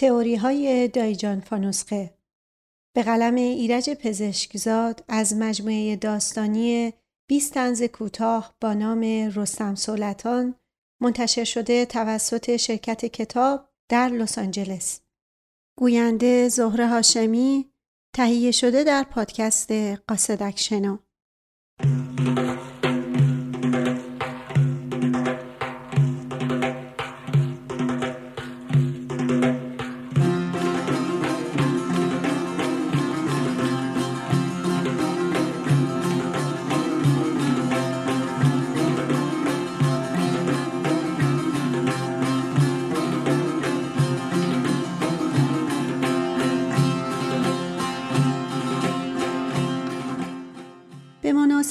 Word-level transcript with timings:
تئوری 0.00 0.36
های 0.36 0.88
دایجان 0.88 1.40
فانوسقه. 1.40 2.14
به 2.94 3.02
قلم 3.02 3.34
ایرج 3.34 3.90
پزشکزاد 3.90 5.04
از 5.08 5.36
مجموعه 5.36 5.96
داستانی 5.96 6.92
20 7.28 7.54
تنز 7.54 7.82
کوتاه 7.82 8.54
با 8.60 8.72
نام 8.72 9.00
رستم 9.34 9.74
سولتان 9.74 10.54
منتشر 11.02 11.44
شده 11.44 11.86
توسط 11.86 12.56
شرکت 12.56 13.04
کتاب 13.04 13.68
در 13.88 14.08
لس 14.08 14.38
آنجلس. 14.38 15.00
گوینده 15.78 16.48
زهره 16.48 16.88
هاشمی 16.88 17.70
تهیه 18.16 18.50
شده 18.50 18.84
در 18.84 19.02
پادکست 19.02 19.72
قاصدک 20.08 20.58
شنو 20.58 20.98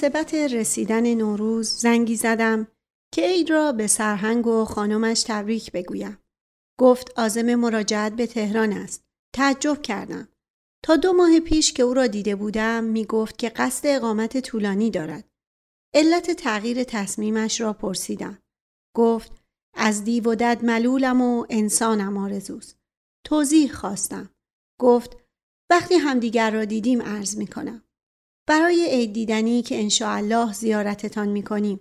مناسبت 0.03 0.33
رسیدن 0.33 1.13
نوروز 1.13 1.69
زنگی 1.69 2.15
زدم 2.15 2.67
که 3.13 3.21
عید 3.21 3.49
را 3.49 3.71
به 3.71 3.87
سرهنگ 3.87 4.47
و 4.47 4.65
خانمش 4.65 5.23
تبریک 5.27 5.71
بگویم. 5.71 6.17
گفت 6.79 7.19
آزم 7.19 7.55
مراجعت 7.55 8.13
به 8.13 8.27
تهران 8.27 8.73
است. 8.73 9.03
تعجب 9.35 9.81
کردم. 9.81 10.27
تا 10.83 10.95
دو 10.95 11.13
ماه 11.13 11.39
پیش 11.39 11.73
که 11.73 11.83
او 11.83 11.93
را 11.93 12.07
دیده 12.07 12.35
بودم 12.35 12.83
می 12.83 13.05
گفت 13.05 13.37
که 13.37 13.49
قصد 13.49 13.87
اقامت 13.87 14.37
طولانی 14.41 14.91
دارد. 14.91 15.29
علت 15.93 16.31
تغییر 16.31 16.83
تصمیمش 16.83 17.61
را 17.61 17.73
پرسیدم. 17.73 18.39
گفت 18.95 19.31
از 19.73 20.03
دیو 20.03 20.31
و 20.31 20.35
دد 20.35 20.65
ملولم 20.65 21.21
و 21.21 21.45
انسانم 21.49 22.17
آرزوست. 22.17 22.77
توضیح 23.25 23.71
خواستم. 23.71 24.29
گفت 24.79 25.17
وقتی 25.71 25.95
همدیگر 25.95 26.51
را 26.51 26.65
دیدیم 26.65 27.01
عرض 27.01 27.37
می 27.37 27.47
کنم. 27.47 27.83
برای 28.49 28.89
عید 28.91 29.13
دیدنی 29.13 29.61
که 29.61 29.79
انشاءالله 29.79 30.53
زیارتتان 30.53 31.27
می 31.27 31.43
کنیم. 31.43 31.79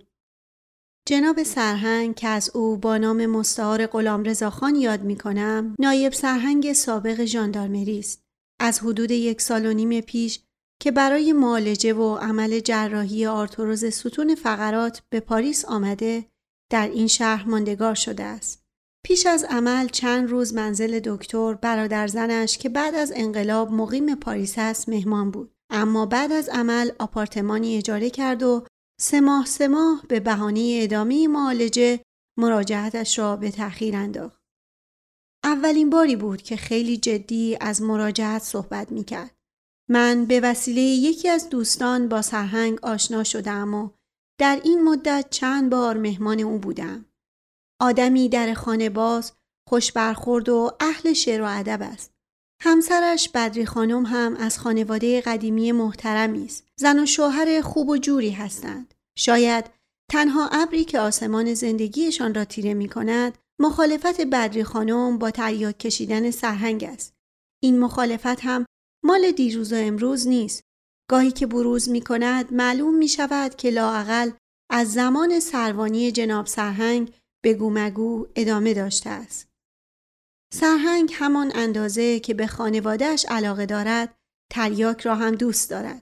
جناب 1.07 1.43
سرهنگ 1.43 2.15
که 2.15 2.27
از 2.27 2.51
او 2.53 2.77
با 2.77 2.97
نام 2.97 3.25
مستعار 3.25 3.85
غلام 3.85 4.23
رضاخان 4.23 4.75
یاد 4.75 5.03
می 5.03 5.17
کنم 5.17 5.75
نایب 5.79 6.13
سرهنگ 6.13 6.73
سابق 6.73 7.25
ژاندارمری 7.25 7.99
است. 7.99 8.23
از 8.59 8.79
حدود 8.79 9.11
یک 9.11 9.41
سال 9.41 9.65
و 9.65 9.73
نیم 9.73 10.01
پیش 10.01 10.39
که 10.81 10.91
برای 10.91 11.33
معالجه 11.33 11.93
و 11.93 12.15
عمل 12.15 12.59
جراحی 12.59 13.25
آرتروز 13.25 13.85
ستون 13.85 14.35
فقرات 14.35 15.01
به 15.09 15.19
پاریس 15.19 15.65
آمده 15.65 16.25
در 16.71 16.87
این 16.87 17.07
شهر 17.07 17.49
ماندگار 17.49 17.95
شده 17.95 18.23
است. 18.23 18.63
پیش 19.05 19.25
از 19.25 19.43
عمل 19.43 19.87
چند 19.87 20.29
روز 20.29 20.53
منزل 20.53 20.99
دکتر 21.03 21.53
برادر 21.53 22.07
زنش 22.07 22.57
که 22.57 22.69
بعد 22.69 22.95
از 22.95 23.13
انقلاب 23.15 23.71
مقیم 23.71 24.15
پاریس 24.15 24.53
است 24.57 24.89
مهمان 24.89 25.31
بود. 25.31 25.58
اما 25.69 26.05
بعد 26.05 26.31
از 26.31 26.49
عمل 26.49 26.91
آپارتمانی 26.99 27.77
اجاره 27.77 28.09
کرد 28.09 28.43
و 28.43 28.67
سه 29.01 29.21
ماه 29.21 29.45
سه 29.45 29.67
ماه 29.67 30.03
به 30.07 30.19
بهانه 30.19 30.79
ادامه 30.83 31.27
معالجه 31.27 31.99
مراجعتش 32.37 33.19
را 33.19 33.35
به 33.35 33.51
تأخیر 33.51 33.95
انداخت. 33.95 34.39
اولین 35.43 35.89
باری 35.89 36.15
بود 36.15 36.41
که 36.41 36.55
خیلی 36.55 36.97
جدی 36.97 37.57
از 37.61 37.81
مراجعت 37.81 38.41
صحبت 38.41 38.91
می 38.91 39.03
کرد. 39.03 39.35
من 39.89 40.25
به 40.25 40.39
وسیله 40.39 40.81
یکی 40.81 41.29
از 41.29 41.49
دوستان 41.49 42.07
با 42.07 42.21
سرهنگ 42.21 42.79
آشنا 42.85 43.23
شدم 43.23 43.73
و 43.73 43.89
در 44.39 44.61
این 44.63 44.83
مدت 44.83 45.27
چند 45.29 45.71
بار 45.71 45.97
مهمان 45.97 46.39
او 46.39 46.57
بودم. 46.57 47.05
آدمی 47.81 48.29
در 48.29 48.53
خانه 48.53 48.89
باز، 48.89 49.33
خوش 49.69 49.91
برخورد 49.91 50.49
و 50.49 50.71
اهل 50.79 51.13
شعر 51.13 51.41
و 51.41 51.45
ادب 51.49 51.79
است. 51.81 52.18
همسرش 52.61 53.29
بدری 53.29 53.65
خانم 53.65 54.05
هم 54.05 54.35
از 54.35 54.59
خانواده 54.59 55.21
قدیمی 55.21 55.71
محترمی 55.71 56.45
است. 56.45 56.67
زن 56.75 56.99
و 56.99 57.05
شوهر 57.05 57.61
خوب 57.61 57.89
و 57.89 57.97
جوری 57.97 58.31
هستند. 58.31 58.93
شاید 59.17 59.65
تنها 60.11 60.49
ابری 60.51 60.85
که 60.85 60.99
آسمان 60.99 61.53
زندگیشان 61.53 62.33
را 62.33 62.45
تیره 62.45 62.73
می 62.73 62.89
کند 62.89 63.37
مخالفت 63.59 64.21
بدری 64.21 64.63
خانم 64.63 65.17
با 65.17 65.31
تریاک 65.31 65.79
کشیدن 65.79 66.31
سرهنگ 66.31 66.83
است. 66.83 67.13
این 67.63 67.79
مخالفت 67.79 68.39
هم 68.39 68.65
مال 69.03 69.31
دیروز 69.31 69.73
و 69.73 69.75
امروز 69.75 70.27
نیست. 70.27 70.63
گاهی 71.09 71.31
که 71.31 71.45
بروز 71.45 71.89
می 71.89 72.01
کند 72.01 72.53
معلوم 72.53 72.95
می 72.95 73.07
شود 73.07 73.55
که 73.55 73.69
لاعقل 73.69 74.31
از 74.71 74.93
زمان 74.93 75.39
سروانی 75.39 76.11
جناب 76.11 76.45
سرهنگ 76.45 77.13
به 77.43 77.53
گومگو 77.53 78.27
ادامه 78.35 78.73
داشته 78.73 79.09
است. 79.09 79.48
سرهنگ 80.53 81.11
همان 81.13 81.51
اندازه 81.55 82.19
که 82.19 82.33
به 82.33 82.47
خانوادهش 82.47 83.25
علاقه 83.29 83.65
دارد 83.65 84.15
تریاک 84.51 85.01
را 85.01 85.15
هم 85.15 85.35
دوست 85.35 85.69
دارد. 85.69 86.01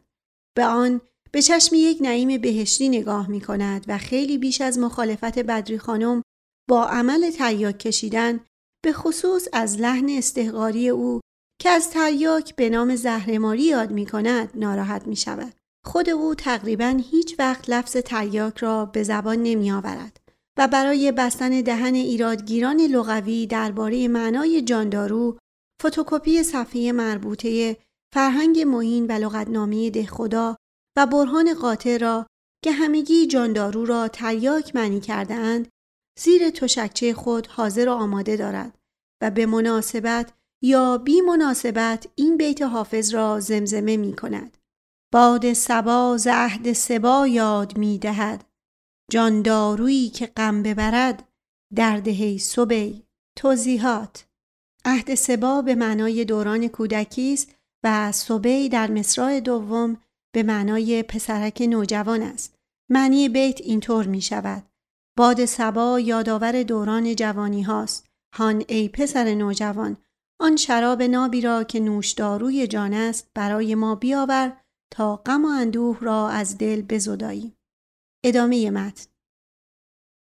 به 0.58 0.66
آن 0.66 1.02
به 1.32 1.42
چشم 1.42 1.76
یک 1.76 1.98
نعیم 2.02 2.42
بهشتی 2.42 2.90
نگاه 2.90 3.30
می 3.30 3.42
کند 3.42 3.86
و 3.88 3.98
خیلی 3.98 4.38
بیش 4.38 4.62
از 4.62 4.80
مخالفت 4.80 5.40
بدری 5.40 5.78
خانم 5.78 6.22
با 6.70 6.86
عمل 6.86 7.32
تریاک 7.32 7.80
کشیدن 7.80 8.40
به 8.84 8.94
خصوص 8.94 9.48
از 9.54 9.78
لحن 9.78 10.10
استحقاری 10.10 10.90
او 10.90 11.22
که 11.62 11.70
از 11.70 11.90
تریاک 11.90 12.56
به 12.56 12.70
نام 12.70 12.96
زهرماری 12.96 13.64
یاد 13.64 13.92
می 13.92 14.06
کند 14.06 14.52
ناراحت 14.56 15.08
می 15.08 15.16
شود. 15.16 15.54
خود 15.86 16.10
او 16.10 16.36
تقریبا 16.36 17.02
هیچ 17.12 17.36
وقت 17.40 17.70
لفظ 17.70 17.98
تریاک 17.98 18.58
را 18.58 18.86
به 18.86 19.04
زبان 19.04 19.44
نمی 19.44 19.72
آورد. 19.72 20.27
و 20.58 20.68
برای 20.68 21.12
بستن 21.12 21.62
دهن 21.62 21.96
ایرادگیران 21.96 22.82
لغوی 22.82 23.48
درباره 23.48 24.08
معنای 24.08 24.62
جاندارو 24.62 25.38
فتوکپی 25.84 26.44
صفحه 26.44 26.92
مربوطه 26.92 27.78
فرهنگ 28.14 28.60
معین 28.60 29.06
و 29.08 29.12
لغتنامه 29.12 29.90
دهخدا 29.90 30.56
و 30.98 31.06
برهان 31.06 31.54
قاطع 31.54 31.98
را 31.98 32.28
که 32.64 32.72
همگی 32.72 33.28
جاندارو 33.28 33.86
را 33.86 34.08
تریاک 34.08 34.76
معنی 34.76 35.00
کرده 35.00 35.34
اند 35.34 35.68
زیر 36.20 36.50
تشکچه 36.50 37.14
خود 37.14 37.48
حاضر 37.48 37.90
و 37.90 37.92
آماده 37.92 38.36
دارد 38.36 38.78
و 39.22 39.32
به 39.32 39.46
مناسبت 39.46 40.34
یا 40.64 40.98
بی 40.98 41.22
مناسبت 41.22 42.08
این 42.16 42.38
بیت 42.38 42.62
حافظ 42.62 43.14
را 43.14 43.40
زمزمه 43.40 43.98
می 43.98 44.16
کند. 44.16 44.58
باد 45.14 45.54
سبا 45.54 46.18
زهد 46.18 46.74
سبا 46.74 47.28
یاد 47.28 47.78
می 47.78 47.98
دهد 47.98 48.44
جاندارویی 49.12 50.10
که 50.10 50.26
غم 50.26 50.64
ببرد 50.64 51.24
درد 51.76 52.08
هی 52.08 52.40
صبی 52.40 53.04
توضیحات. 53.38 54.26
عهد 54.86 55.16
سبا 55.16 55.62
به 55.62 55.76
معنای 55.76 56.26
دوران 56.26 56.68
کودکی 56.68 57.34
است 57.34 57.56
و 57.84 58.12
صبی 58.12 58.70
در 58.70 58.92
مصرع 58.92 59.40
دوم 59.40 59.98
به 60.34 60.44
معنای 60.44 61.04
پسرک 61.04 61.62
نوجوان 61.62 62.22
است. 62.22 62.56
معنی 62.90 63.30
بیت 63.30 63.62
اینطور 63.62 64.08
می 64.08 64.22
شود. 64.22 64.64
باد 65.18 65.46
سبا 65.46 66.00
یادآور 66.00 66.64
دوران 66.64 67.16
جوانی 67.16 67.62
هاست. 67.62 68.08
هان 68.36 68.64
ای 68.68 68.90
پسر 68.90 69.36
نوجوان 69.36 69.98
آن 70.40 70.56
شراب 70.56 71.02
نابی 71.02 71.42
را 71.42 71.64
که 71.64 71.80
نوشداروی 71.80 72.68
جان 72.68 72.94
است 72.94 73.28
برای 73.36 73.76
ما 73.76 73.96
بیاور 73.96 74.58
تا 74.92 75.16
غم 75.16 75.46
و 75.46 75.48
اندوه 75.48 75.98
را 76.02 76.30
از 76.30 76.58
دل 76.58 76.82
بزداییم 76.82 77.57
ادامه 78.28 78.72
متن 78.72 79.06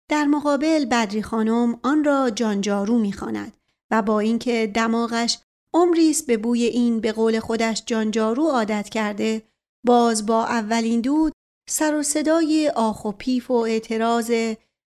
در 0.09 0.25
مقابل 0.25 0.85
بدری 0.85 1.21
خانم 1.21 1.79
آن 1.83 2.03
را 2.03 2.29
جانجارو 2.29 2.99
می‌خواند 2.99 3.57
و 3.91 4.01
با 4.01 4.19
اینکه 4.19 4.71
دماغش 4.73 5.37
عمری 5.73 6.15
به 6.27 6.37
بوی 6.37 6.63
این 6.63 6.99
به 6.99 7.11
قول 7.11 7.39
خودش 7.39 7.83
جانجارو 7.85 8.47
عادت 8.47 8.89
کرده 8.89 9.41
باز 9.85 10.25
با 10.25 10.45
اولین 10.45 11.01
دود 11.01 11.33
سر 11.69 11.95
و 11.95 12.03
صدای 12.03 12.71
آخ 12.75 13.05
و 13.05 13.11
پیف 13.11 13.51
و 13.51 13.53
اعتراض 13.53 14.31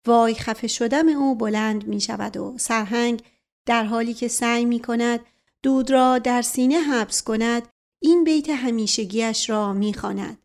وای 0.08 0.36
خفه 0.36 0.68
شدم 0.68 1.08
او 1.08 1.36
بلند 1.36 1.88
می 1.88 2.02
شود 2.02 2.38
و 2.38 2.58
سرهنگ 2.58 3.24
در 3.66 3.84
حالی 3.84 4.14
که 4.14 4.28
سعی 4.28 4.66
می 4.66 4.80
کند 4.80 5.20
دود 5.64 5.92
را 5.92 6.20
در 6.20 6.42
سینه 6.42 6.80
حبس 6.80 7.24
کند 7.24 7.68
این 8.02 8.24
بیت 8.24 8.50
همیشگیش 8.50 9.50
را 9.50 9.74
می 9.74 9.94
خاند. 9.94 10.43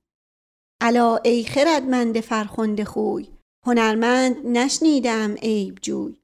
الا 0.80 1.16
ای 1.16 1.44
خردمند 1.44 2.20
فرخنده 2.20 2.84
خوی 2.84 3.28
هنرمند 3.66 4.36
نشنیدم 4.44 5.34
عیب 5.34 5.78
جوی 5.82 6.16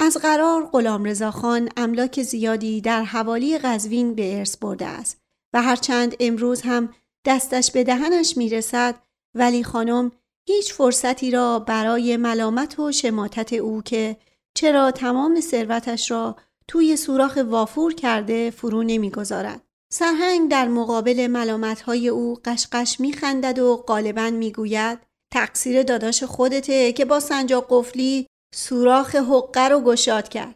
از 0.00 0.16
قرار 0.16 0.66
غلام 0.66 1.30
خان 1.30 1.68
املاک 1.76 2.22
زیادی 2.22 2.80
در 2.80 3.02
حوالی 3.02 3.58
قزوین 3.58 4.14
به 4.14 4.38
ارث 4.38 4.56
برده 4.56 4.86
است 4.86 5.20
و 5.54 5.62
هرچند 5.62 6.16
امروز 6.20 6.62
هم 6.62 6.94
دستش 7.26 7.70
به 7.70 7.84
دهنش 7.84 8.36
می‌رسد 8.36 8.94
ولی 9.34 9.64
خانم 9.64 10.12
هیچ 10.48 10.72
فرصتی 10.72 11.30
را 11.30 11.58
برای 11.58 12.16
ملامت 12.16 12.78
و 12.78 12.92
شماتت 12.92 13.52
او 13.52 13.82
که 13.82 14.16
چرا 14.54 14.90
تمام 14.90 15.40
ثروتش 15.40 16.10
را 16.10 16.36
توی 16.68 16.96
سوراخ 16.96 17.38
وافور 17.46 17.94
کرده 17.94 18.50
فرو 18.50 18.82
نمی‌گذارد. 18.82 19.65
سرهنگ 19.98 20.50
در 20.50 20.68
مقابل 20.68 21.26
ملامتهای 21.26 22.08
او 22.08 22.38
قشقش 22.44 23.00
میخندد 23.00 23.58
و 23.58 23.76
غالبا 23.76 24.30
می‌گوید 24.30 24.98
تقصیر 25.32 25.82
داداش 25.82 26.22
خودته 26.22 26.92
که 26.92 27.04
با 27.04 27.20
سنجاق 27.20 27.66
قفلی 27.70 28.26
سوراخ 28.54 29.14
حقه 29.14 29.68
رو 29.68 29.80
گشاد 29.80 30.28
کرد. 30.28 30.54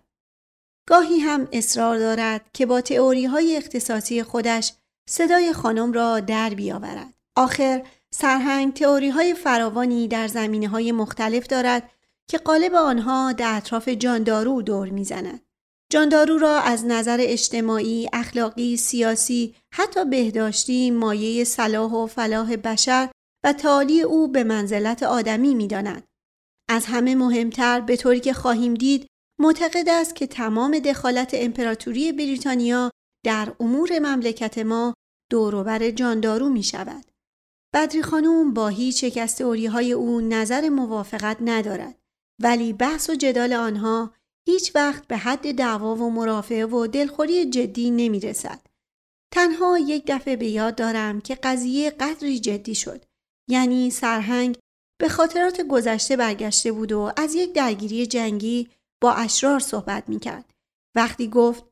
گاهی 0.89 1.19
هم 1.19 1.49
اصرار 1.53 1.99
دارد 1.99 2.51
که 2.55 2.67
با 2.67 2.81
تئوری 2.81 3.25
های 3.25 3.57
اختصاصی 3.57 4.23
خودش 4.23 4.73
صدای 5.09 5.53
خانم 5.53 5.93
را 5.93 6.21
در 6.21 6.51
بیاورد. 6.51 7.15
آخر 7.37 7.83
سرهنگ 8.11 8.75
تئوری 8.75 9.09
های 9.09 9.35
فراوانی 9.35 10.09
در 10.09 10.29
زمینه 10.29 10.69
های 10.69 10.93
مختلف 10.93 11.47
دارد 11.47 11.91
که 12.29 12.39
قالب 12.39 12.75
آنها 12.75 13.33
در 13.33 13.57
اطراف 13.57 13.89
جاندارو 13.89 14.63
دور 14.63 14.89
می‌زند. 14.89 15.41
جاندارو 15.91 16.39
را 16.39 16.59
از 16.59 16.85
نظر 16.87 17.17
اجتماعی، 17.21 18.09
اخلاقی، 18.13 18.77
سیاسی، 18.77 19.55
حتی 19.75 20.05
بهداشتی 20.05 20.91
مایه 20.91 21.45
صلاح 21.45 21.93
و 21.93 22.07
فلاح 22.07 22.57
بشر 22.57 23.11
و 23.45 23.53
تعالی 23.53 24.03
او 24.03 24.29
به 24.29 24.45
منزلت 24.45 25.03
آدمی 25.03 25.55
می 25.55 25.67
داند. 25.67 26.07
از 26.71 26.87
همه 26.87 27.15
مهمتر 27.15 27.81
به 27.81 27.97
طوری 27.97 28.21
که 28.21 28.33
خواهیم 28.33 28.75
دید 28.75 29.07
معتقد 29.41 29.89
است 29.89 30.15
که 30.15 30.27
تمام 30.27 30.79
دخالت 30.79 31.31
امپراتوری 31.35 32.13
بریتانیا 32.13 32.91
در 33.25 33.53
امور 33.61 33.99
مملکت 33.99 34.59
ما 34.59 34.95
دوروبر 35.31 35.91
جاندارو 35.91 36.49
می 36.49 36.63
شود. 36.63 37.05
بدری 37.75 38.03
خانوم 38.03 38.55
با 38.55 38.69
هیچ 38.69 39.03
یک 39.03 39.19
از 39.19 39.41
های 39.43 39.93
او 39.93 40.21
نظر 40.21 40.69
موافقت 40.69 41.37
ندارد 41.41 41.99
ولی 42.43 42.73
بحث 42.73 43.11
و 43.11 43.15
جدال 43.15 43.53
آنها 43.53 44.15
هیچ 44.51 44.73
وقت 44.75 45.07
به 45.07 45.17
حد 45.17 45.55
دعوا 45.55 45.95
و 45.95 46.11
مرافعه 46.11 46.67
و 46.67 46.87
دلخوری 46.87 47.51
جدی 47.51 47.91
نمی 47.91 48.21
رسد. 48.21 48.61
تنها 49.33 49.79
یک 49.79 50.05
دفعه 50.07 50.37
به 50.37 50.47
یاد 50.47 50.75
دارم 50.75 51.21
که 51.21 51.35
قضیه 51.35 51.91
قدری 51.91 52.41
جدی 52.41 52.75
شد. 52.75 53.05
یعنی 53.49 53.91
سرهنگ 53.91 54.59
به 55.01 55.09
خاطرات 55.09 55.61
گذشته 55.61 56.17
برگشته 56.17 56.73
بود 56.73 56.93
و 56.93 57.13
از 57.17 57.35
یک 57.35 57.53
درگیری 57.53 58.07
جنگی 58.07 58.71
با 59.01 59.13
اشرار 59.13 59.61
صحبت 59.61 60.09
می 60.09 60.19
کرد. 60.19 60.45
وقتی 60.95 61.29
گفت 61.29 61.65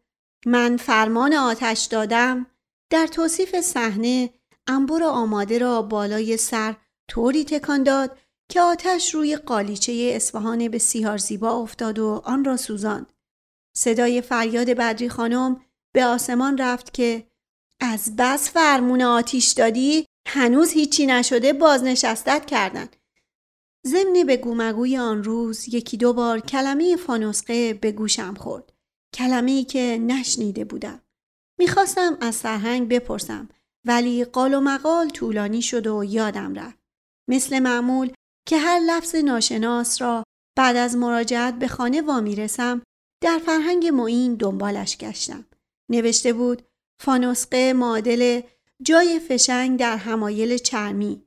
من 0.46 0.76
فرمان 0.76 1.34
آتش 1.34 1.84
دادم 1.84 2.46
در 2.90 3.06
توصیف 3.06 3.60
صحنه 3.60 4.30
انبر 4.66 5.02
آماده 5.02 5.58
را 5.58 5.82
بالای 5.82 6.36
سر 6.36 6.76
طوری 7.08 7.44
تکان 7.44 7.82
داد 7.82 8.18
که 8.50 8.60
آتش 8.60 9.14
روی 9.14 9.36
قالیچه 9.36 10.12
اصفهان 10.14 10.68
بسیار 10.68 11.18
زیبا 11.18 11.50
افتاد 11.50 11.98
و 11.98 12.22
آن 12.24 12.44
را 12.44 12.56
سوزاند. 12.56 13.12
صدای 13.76 14.22
فریاد 14.22 14.70
بدری 14.70 15.08
خانم 15.08 15.60
به 15.94 16.04
آسمان 16.04 16.58
رفت 16.58 16.94
که 16.94 17.26
از 17.80 18.16
بس 18.16 18.50
فرمون 18.50 19.02
آتیش 19.02 19.52
دادی 19.52 20.06
هنوز 20.28 20.70
هیچی 20.70 21.06
نشده 21.06 21.52
بازنشستت 21.52 22.46
کردن. 22.46 22.88
ضمن 23.86 24.26
به 24.26 24.36
گومگوی 24.36 24.96
آن 24.96 25.24
روز 25.24 25.74
یکی 25.74 25.96
دو 25.96 26.12
بار 26.12 26.40
کلمه 26.40 26.96
فانوسقه 26.96 27.74
به 27.74 27.92
گوشم 27.92 28.34
خورد. 28.34 28.72
کلمه 29.14 29.50
ای 29.50 29.64
که 29.64 29.98
نشنیده 30.06 30.64
بودم. 30.64 31.00
می‌خواستم 31.58 32.18
از 32.20 32.34
سرهنگ 32.34 32.88
بپرسم 32.88 33.48
ولی 33.84 34.24
قال 34.24 34.54
و 34.54 34.60
مقال 34.60 35.08
طولانی 35.08 35.62
شد 35.62 35.86
و 35.86 36.04
یادم 36.04 36.54
رفت. 36.54 36.78
مثل 37.28 37.58
معمول 37.58 38.12
که 38.48 38.58
هر 38.58 38.78
لفظ 38.78 39.14
ناشناس 39.14 40.02
را 40.02 40.24
بعد 40.56 40.76
از 40.76 40.96
مراجعت 40.96 41.54
به 41.58 41.68
خانه 41.68 42.02
وامی 42.02 42.36
رسم 42.36 42.82
در 43.22 43.38
فرهنگ 43.46 43.86
معین 43.86 44.34
دنبالش 44.34 44.96
گشتم. 44.96 45.46
نوشته 45.90 46.32
بود 46.32 46.62
فانوسقه 47.00 47.72
معادل 47.72 48.40
جای 48.82 49.18
فشنگ 49.18 49.78
در 49.78 49.96
همایل 49.96 50.56
چرمی 50.56 51.22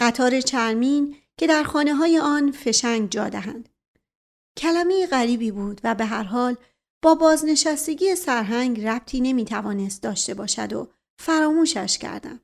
قطار 0.00 0.40
چرمین 0.40 1.16
که 1.38 1.46
در 1.46 1.62
خانه 1.62 1.94
های 1.94 2.18
آن 2.18 2.52
فشنگ 2.52 3.10
جا 3.10 3.28
دهند. 3.28 3.68
کلمه 4.58 5.06
غریبی 5.06 5.50
بود 5.50 5.80
و 5.84 5.94
به 5.94 6.04
هر 6.04 6.22
حال 6.22 6.56
با 7.02 7.14
بازنشستگی 7.14 8.14
سرهنگ 8.14 8.84
ربطی 8.84 9.20
نمی‌توانست 9.20 10.02
داشته 10.02 10.34
باشد 10.34 10.72
و 10.72 10.88
فراموشش 11.18 11.98
کردم. 11.98 12.40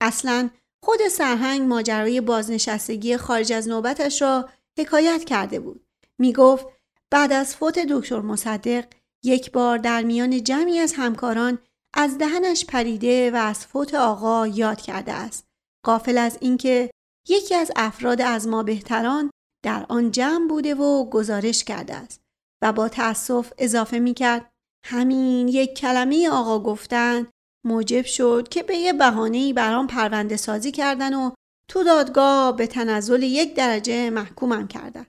اصلا 0.00 0.50
خود 0.84 1.08
سرهنگ 1.08 1.62
ماجرای 1.62 2.20
بازنشستگی 2.20 3.16
خارج 3.16 3.52
از 3.52 3.68
نوبتش 3.68 4.22
را 4.22 4.48
حکایت 4.78 5.24
کرده 5.24 5.60
بود. 5.60 5.86
می 6.18 6.32
گفت 6.32 6.66
بعد 7.10 7.32
از 7.32 7.56
فوت 7.56 7.78
دکتر 7.78 8.20
مصدق 8.20 8.84
یک 9.24 9.52
بار 9.52 9.78
در 9.78 10.02
میان 10.02 10.44
جمعی 10.44 10.78
از 10.78 10.94
همکاران 10.96 11.58
از 11.94 12.18
دهنش 12.18 12.64
پریده 12.64 13.30
و 13.30 13.36
از 13.36 13.66
فوت 13.66 13.94
آقا 13.94 14.46
یاد 14.46 14.80
کرده 14.80 15.12
است. 15.12 15.46
قافل 15.84 16.18
از 16.18 16.38
اینکه 16.40 16.90
یکی 17.28 17.54
از 17.54 17.72
افراد 17.76 18.20
از 18.20 18.48
ما 18.48 18.62
بهتران 18.62 19.30
در 19.64 19.86
آن 19.88 20.10
جمع 20.10 20.48
بوده 20.48 20.74
و 20.74 21.10
گزارش 21.10 21.64
کرده 21.64 21.94
است 21.94 22.20
و 22.62 22.72
با 22.72 22.88
تأسف 22.88 23.52
اضافه 23.58 23.98
می 23.98 24.14
کرد 24.14 24.52
همین 24.84 25.48
یک 25.48 25.74
کلمه 25.78 26.28
آقا 26.28 26.58
گفتن 26.58 27.26
موجب 27.64 28.04
شد 28.04 28.48
که 28.50 28.62
به 28.62 28.76
یه 28.76 28.92
بهانه‌ای 28.92 29.52
برام 29.52 29.86
پرونده 29.86 30.36
سازی 30.36 30.72
کردن 30.72 31.14
و 31.14 31.30
تو 31.68 31.84
دادگاه 31.84 32.56
به 32.56 32.66
تنزل 32.66 33.22
یک 33.22 33.54
درجه 33.54 34.10
محکومم 34.10 34.68
کردن. 34.68 35.06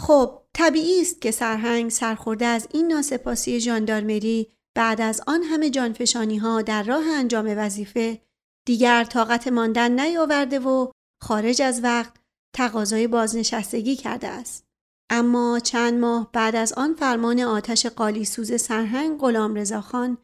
خب 0.00 0.42
طبیعی 0.54 1.00
است 1.00 1.20
که 1.20 1.30
سرهنگ 1.30 1.90
سرخورده 1.90 2.46
از 2.46 2.68
این 2.72 2.92
ناسپاسی 2.92 3.60
ژاندارمری 3.60 4.52
بعد 4.74 5.00
از 5.00 5.20
آن 5.26 5.42
همه 5.42 5.70
جانفشانی 5.70 6.38
ها 6.38 6.62
در 6.62 6.82
راه 6.82 7.04
انجام 7.08 7.54
وظیفه 7.56 8.20
دیگر 8.66 9.04
طاقت 9.04 9.48
ماندن 9.48 10.00
نیاورده 10.00 10.58
و 10.58 10.90
خارج 11.22 11.62
از 11.62 11.84
وقت 11.84 12.12
تقاضای 12.54 13.06
بازنشستگی 13.06 13.96
کرده 13.96 14.28
است. 14.28 14.64
اما 15.10 15.60
چند 15.60 16.00
ماه 16.00 16.30
بعد 16.32 16.56
از 16.56 16.72
آن 16.72 16.94
فرمان 16.94 17.40
آتش 17.40 17.86
قالی 17.86 18.24
سوز 18.24 18.60
سرهنگ 18.60 19.18
غلام 19.20 19.54
رضاخان 19.54 20.18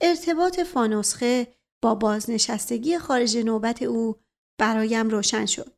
ارتباط 0.00 0.60
فانوسخه 0.60 1.54
با 1.82 1.94
بازنشستگی 1.94 2.98
خارج 2.98 3.36
نوبت 3.36 3.82
او 3.82 4.16
برایم 4.58 5.08
روشن 5.08 5.46
شد. 5.46 5.74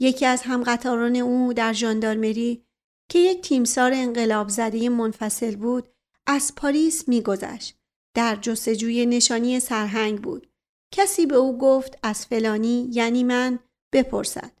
یکی 0.00 0.26
از 0.26 0.42
همقطاران 0.42 1.16
او 1.16 1.52
در 1.52 1.72
ژاندارمری 1.72 2.66
که 3.10 3.18
یک 3.18 3.40
تیمسار 3.40 3.92
انقلاب 3.94 4.48
زده 4.48 4.88
منفصل 4.88 5.56
بود 5.56 5.88
از 6.26 6.52
پاریس 6.56 7.08
میگذشت. 7.08 7.76
در 8.14 8.36
جستجوی 8.36 9.06
نشانی 9.06 9.60
سرهنگ 9.60 10.22
بود. 10.22 10.50
کسی 10.94 11.26
به 11.26 11.36
او 11.36 11.58
گفت 11.58 11.98
از 12.02 12.26
فلانی 12.26 12.88
یعنی 12.92 13.24
من 13.24 13.58
بپرسد. 13.92 14.52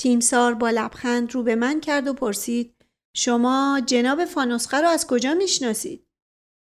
تیمسار 0.00 0.54
با 0.54 0.70
لبخند 0.70 1.34
رو 1.34 1.42
به 1.42 1.54
من 1.54 1.80
کرد 1.80 2.08
و 2.08 2.12
پرسید 2.12 2.74
شما 3.16 3.82
جناب 3.86 4.24
فانوسخه 4.24 4.80
را 4.80 4.90
از 4.90 5.06
کجا 5.06 5.34
می‌شناسید؟ 5.34 6.06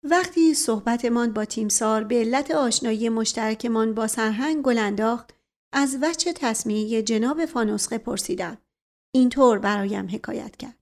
وقتی 0.04 0.54
صحبتمان 0.54 1.32
با 1.32 1.44
تیمسار 1.44 2.04
به 2.04 2.14
علت 2.14 2.50
آشنایی 2.50 3.08
مشترکمان 3.08 3.94
با 3.94 4.06
سرهنگ 4.06 4.62
گل 4.62 4.78
انداخت 4.78 5.34
از 5.72 5.98
وچه 6.02 6.32
تصمیه 6.32 7.02
جناب 7.02 7.46
فانوسخه 7.46 7.98
پرسیدم. 7.98 8.58
اینطور 9.14 9.58
برایم 9.58 10.08
حکایت 10.12 10.56
کرد. 10.56 10.78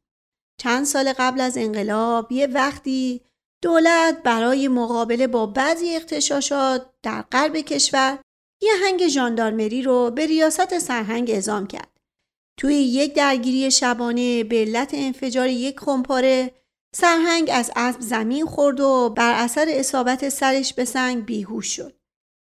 چند 0.60 0.84
سال 0.84 1.12
قبل 1.12 1.40
از 1.40 1.56
انقلاب 1.56 2.32
یه 2.32 2.46
وقتی 2.46 3.20
دولت 3.62 4.22
برای 4.22 4.68
مقابله 4.68 5.26
با 5.26 5.46
بعضی 5.46 5.96
اختشاشات 5.96 6.90
در 7.02 7.22
غرب 7.22 7.56
کشور 7.56 8.18
یه 8.62 8.72
هنگ 8.84 9.08
ژاندارمری 9.08 9.82
رو 9.82 10.10
به 10.10 10.26
ریاست 10.26 10.78
سرهنگ 10.78 11.30
اعزام 11.30 11.66
کرد. 11.66 12.00
توی 12.56 12.74
یک 12.74 13.14
درگیری 13.14 13.70
شبانه 13.70 14.44
به 14.44 14.56
علت 14.56 14.90
انفجار 14.94 15.48
یک 15.48 15.80
خمپاره 15.80 16.54
سرهنگ 16.94 17.50
از 17.52 17.70
اسب 17.76 18.00
زمین 18.00 18.46
خورد 18.46 18.80
و 18.80 19.14
بر 19.16 19.44
اثر 19.44 19.66
اصابت 19.68 20.28
سرش 20.28 20.74
به 20.74 20.84
سنگ 20.84 21.24
بیهوش 21.24 21.76
شد. 21.76 21.96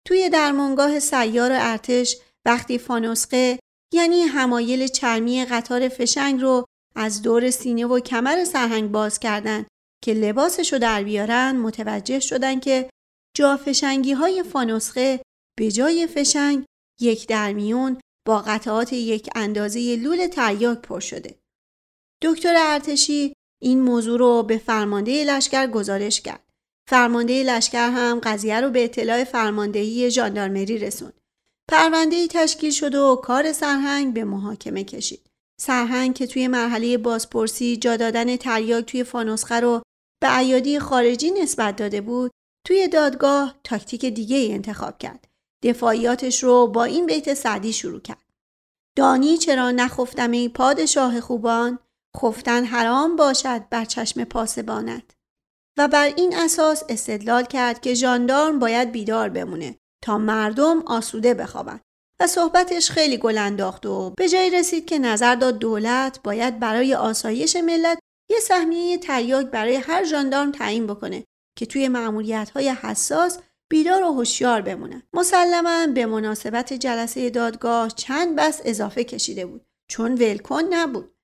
توی 0.07 0.29
درمانگاه 0.29 0.99
سیار 0.99 1.51
ارتش 1.53 2.17
وقتی 2.45 2.77
فانوسقه 2.77 3.59
یعنی 3.93 4.21
همایل 4.21 4.87
چرمی 4.87 5.45
قطار 5.45 5.89
فشنگ 5.89 6.41
رو 6.41 6.65
از 6.95 7.21
دور 7.21 7.49
سینه 7.49 7.85
و 7.85 7.99
کمر 7.99 8.43
سرهنگ 8.43 8.91
باز 8.91 9.19
کردند 9.19 9.67
که 10.03 10.13
لباسشو 10.13 10.77
در 10.77 11.03
بیارن 11.03 11.57
متوجه 11.57 12.19
شدن 12.19 12.59
که 12.59 12.89
جا 13.37 13.57
فشنگی 13.57 14.11
های 14.11 14.43
فانوسخه 14.43 15.21
به 15.57 15.71
جای 15.71 16.07
فشنگ 16.07 16.65
یک 17.01 17.27
درمیون 17.27 18.01
با 18.27 18.39
قطعات 18.39 18.93
یک 18.93 19.29
اندازه 19.35 19.95
لول 19.95 20.27
تریاک 20.27 20.81
پر 20.81 20.99
شده. 20.99 21.39
دکتر 22.21 22.55
ارتشی 22.57 23.33
این 23.63 23.81
موضوع 23.81 24.19
رو 24.19 24.43
به 24.43 24.57
فرمانده 24.57 25.23
لشکر 25.23 25.67
گزارش 25.67 26.21
کرد. 26.21 26.43
فرمانده 26.89 27.43
لشکر 27.43 27.89
هم 27.89 28.19
قضیه 28.23 28.61
رو 28.61 28.69
به 28.69 28.83
اطلاع 28.83 29.23
فرماندهی 29.23 30.11
ژاندارمری 30.11 30.77
رسوند. 30.77 31.13
پرونده 31.71 32.27
تشکیل 32.27 32.71
شد 32.71 32.95
و 32.95 33.15
کار 33.23 33.53
سرهنگ 33.53 34.13
به 34.13 34.23
محاکمه 34.23 34.83
کشید. 34.83 35.29
سرهنگ 35.61 36.13
که 36.13 36.27
توی 36.27 36.47
مرحله 36.47 36.97
بازپرسی 36.97 37.77
جا 37.77 37.97
دادن 37.97 38.35
تریاک 38.35 38.85
توی 38.85 39.03
فانوسخه 39.03 39.59
رو 39.59 39.81
به 40.21 40.37
ایادی 40.37 40.79
خارجی 40.79 41.31
نسبت 41.31 41.75
داده 41.75 42.01
بود 42.01 42.31
توی 42.67 42.87
دادگاه 42.87 43.59
تاکتیک 43.63 44.05
دیگه 44.05 44.37
ای 44.37 44.53
انتخاب 44.53 44.97
کرد. 44.97 45.27
دفاعیاتش 45.63 46.43
رو 46.43 46.67
با 46.67 46.83
این 46.83 47.05
بیت 47.05 47.33
سعدی 47.33 47.73
شروع 47.73 47.99
کرد. 47.99 48.25
دانی 48.97 49.37
چرا 49.37 49.71
نخفتم 49.71 50.31
ای 50.31 50.49
پادشاه 50.49 51.21
خوبان 51.21 51.79
خفتن 52.17 52.65
حرام 52.65 53.15
باشد 53.15 53.61
بر 53.69 53.85
چشم 53.85 54.23
پاسبانت 54.23 55.03
و 55.77 55.87
بر 55.87 56.05
این 56.05 56.35
اساس 56.35 56.83
استدلال 56.89 57.43
کرد 57.43 57.81
که 57.81 57.93
ژاندارم 57.93 58.59
باید 58.59 58.91
بیدار 58.91 59.29
بمونه 59.29 59.77
تا 60.03 60.17
مردم 60.17 60.83
آسوده 60.87 61.33
بخوابند 61.33 61.81
و 62.19 62.27
صحبتش 62.27 62.91
خیلی 62.91 63.17
گل 63.17 63.37
انداخت 63.37 63.85
و 63.85 64.13
به 64.17 64.29
جایی 64.29 64.49
رسید 64.49 64.85
که 64.85 64.99
نظر 64.99 65.35
داد 65.35 65.59
دولت 65.59 66.19
باید 66.23 66.59
برای 66.59 66.95
آسایش 66.95 67.55
ملت 67.55 67.99
یه 68.31 68.39
سهمیه 68.39 68.97
تریاک 68.97 69.45
برای 69.45 69.75
هر 69.75 70.03
ژاندارم 70.03 70.51
تعیین 70.51 70.87
بکنه 70.87 71.23
که 71.57 71.65
توی 71.65 71.87
معمولیت 71.87 72.49
های 72.49 72.69
حساس 72.69 73.39
بیدار 73.71 74.03
و 74.03 74.13
هوشیار 74.13 74.61
بمونه. 74.61 75.03
مسلما 75.13 75.87
به 75.87 76.05
مناسبت 76.05 76.73
جلسه 76.73 77.29
دادگاه 77.29 77.89
چند 77.89 78.35
بس 78.35 78.61
اضافه 78.65 79.03
کشیده 79.03 79.45
بود 79.45 79.65
چون 79.89 80.13
ولکن 80.13 80.63
نبود. 80.69 81.15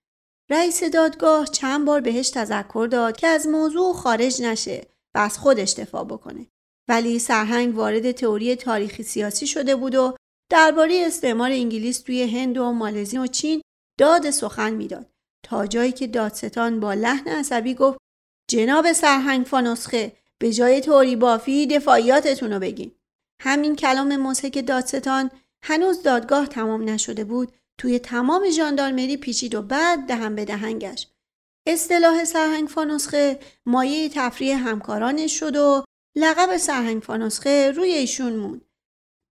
رئیس 0.50 0.84
دادگاه 0.84 1.48
چند 1.48 1.86
بار 1.86 2.02
بهش 2.02 2.30
تذکر 2.30 2.88
داد 2.92 3.18
که 3.18 3.28
از 3.28 3.48
موضوع 3.48 3.94
خارج 3.94 4.42
نشه 4.42 4.88
و 5.16 5.20
از 5.20 5.38
خودش 5.38 5.74
دفاع 5.74 6.04
بکنه. 6.04 6.48
ولی 6.90 7.20
سرهنگ 7.20 7.76
وارد 7.76 8.12
تئوری 8.12 8.56
تاریخی 8.56 9.04
سیاسی 9.04 9.48
شده 9.48 9.76
بود 9.76 9.96
و 9.96 10.16
درباره 10.52 11.04
استعمار 11.06 11.52
انگلیس 11.52 12.00
توی 12.02 12.24
هند 12.24 12.58
و 12.58 12.72
مالزی 12.72 13.18
و 13.18 13.28
چین 13.28 13.62
داد 14.00 14.30
سخن 14.30 14.74
می‌داد 14.74 15.10
تا 15.44 15.68
جایی 15.68 15.92
که 15.92 16.08
دادستان 16.08 16.80
با 16.80 16.94
لحن 16.94 17.28
عصبی 17.28 17.74
گفت 17.74 17.98
جناب 18.50 18.94
سرهنگ 18.94 19.46
فانوسخه 19.46 20.12
به 20.40 20.54
جای 20.54 20.82
توری 20.82 21.16
بافی 21.16 21.68
دفاعیاتتون 21.68 22.54
رو 22.54 22.60
بگین 22.60 22.92
همین 23.42 23.76
کلام 23.76 24.16
مسحک 24.16 24.68
دادستان 24.68 25.32
هنوز 25.64 26.04
دادگاه 26.04 26.48
تمام 26.48 26.90
نشده 26.90 27.24
بود 27.24 27.52
توی 27.78 28.00
تمام 28.00 28.50
ژاندارمری 28.50 29.18
پیچید 29.18 29.56
و 29.56 29.62
بعد 29.62 30.08
دهن 30.08 30.36
به 30.36 30.46
دهنگش 30.46 31.08
اصطلاح 31.68 32.26
سرهنگ 32.26 32.68
فانوسخه 32.68 33.40
مایه 33.66 34.10
تفریح 34.10 34.68
همکارانش 34.68 35.40
شد 35.40 35.56
و 35.56 35.84
لقب 36.18 36.58
سرهنگ 36.58 37.04
فانوسخه 37.04 37.72
روی 37.72 37.92
ایشون 37.92 38.36
موند. 38.36 38.62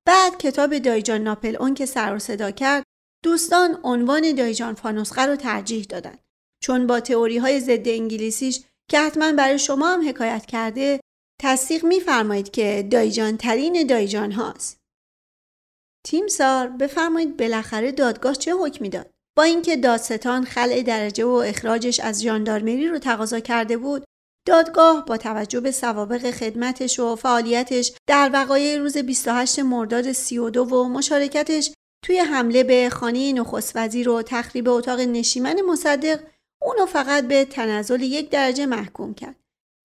بعد 0.06 0.38
کتاب 0.38 0.78
دایجان 0.78 1.22
ناپل 1.22 1.56
اون 1.56 1.74
که 1.74 1.86
سر 1.86 2.14
و 2.14 2.18
صدا 2.18 2.50
کرد 2.50 2.82
دوستان 3.24 3.78
عنوان 3.82 4.34
دایجان 4.34 4.74
فانوسخه 4.74 5.26
رو 5.26 5.36
ترجیح 5.36 5.84
دادن. 5.84 6.18
چون 6.62 6.86
با 6.86 7.00
تئوری 7.00 7.38
های 7.38 7.60
ضد 7.60 7.88
انگلیسیش 7.88 8.60
که 8.90 9.00
حتما 9.00 9.32
برای 9.32 9.58
شما 9.58 9.92
هم 9.92 10.08
حکایت 10.08 10.46
کرده 10.46 11.00
تصدیق 11.40 11.84
میفرمایید 11.84 12.50
که 12.50 12.88
دایجان 12.90 13.36
ترین 13.36 13.86
دایجان 13.86 14.32
هاست. 14.32 14.75
تیمسار 16.06 16.68
بفرمایید 16.68 17.36
بالاخره 17.36 17.92
دادگاه 17.92 18.34
چه 18.34 18.52
حکمی 18.54 18.88
داد؟ 18.88 19.10
با 19.36 19.42
اینکه 19.42 19.76
دادستان 19.76 20.44
خلع 20.44 20.82
درجه 20.82 21.24
و 21.24 21.42
اخراجش 21.46 22.00
از 22.00 22.22
ژاندارمری 22.22 22.88
رو 22.88 22.98
تقاضا 22.98 23.40
کرده 23.40 23.76
بود 23.76 24.04
دادگاه 24.46 25.04
با 25.04 25.16
توجه 25.16 25.60
به 25.60 25.70
سوابق 25.70 26.30
خدمتش 26.30 27.00
و 27.00 27.16
فعالیتش 27.16 27.92
در 28.08 28.30
وقایع 28.32 28.78
روز 28.78 28.98
28 28.98 29.58
مرداد 29.58 30.12
32 30.12 30.64
و 30.64 30.88
مشارکتش 30.88 31.72
توی 32.04 32.18
حمله 32.18 32.64
به 32.64 32.90
خانه 32.90 33.32
نخست 33.32 33.72
وزیر 33.76 34.08
و 34.08 34.22
تخریب 34.22 34.68
اتاق 34.68 35.00
نشیمن 35.00 35.60
مصدق 35.60 36.20
اونو 36.62 36.86
فقط 36.86 37.24
به 37.24 37.44
تنزل 37.44 38.02
یک 38.02 38.30
درجه 38.30 38.66
محکوم 38.66 39.14
کرد. 39.14 39.36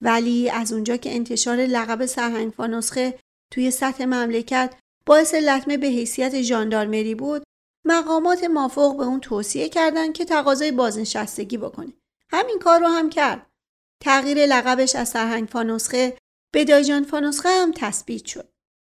ولی 0.04 0.50
از 0.50 0.74
اونجا 0.74 0.98
که 0.98 1.16
انتشار 1.16 1.58
لقب 1.58 2.06
سرهنگ 2.06 2.54
فانوسخه 2.54 3.20
توی 3.54 3.72
سطح 3.72 4.06
مملکت 4.06 4.74
باعث 5.05 5.34
لطمه 5.34 5.77
به 5.77 5.88
حیثیت 5.88 6.41
ژاندارمری 6.41 7.15
بود 7.15 7.43
مقامات 7.86 8.43
مافوق 8.43 8.98
به 8.98 9.03
اون 9.03 9.20
توصیه 9.20 9.70
کردند 9.70 10.13
که 10.13 10.25
تقاضای 10.25 10.72
بازنشستگی 10.72 11.58
بکنه. 11.58 11.93
همین 12.29 12.60
کار 12.60 12.79
رو 12.79 12.88
هم 12.88 13.10
کرد. 13.10 13.48
تغییر 14.03 14.46
لقبش 14.46 14.96
از 14.96 15.10
سرهنگ 15.10 15.48
فانوسخه 15.48 16.17
به 16.53 16.65
دایجان 16.65 17.03
فانوسخه 17.03 17.50
هم 17.50 17.72
تثبیت 17.75 18.25
شد. 18.25 18.50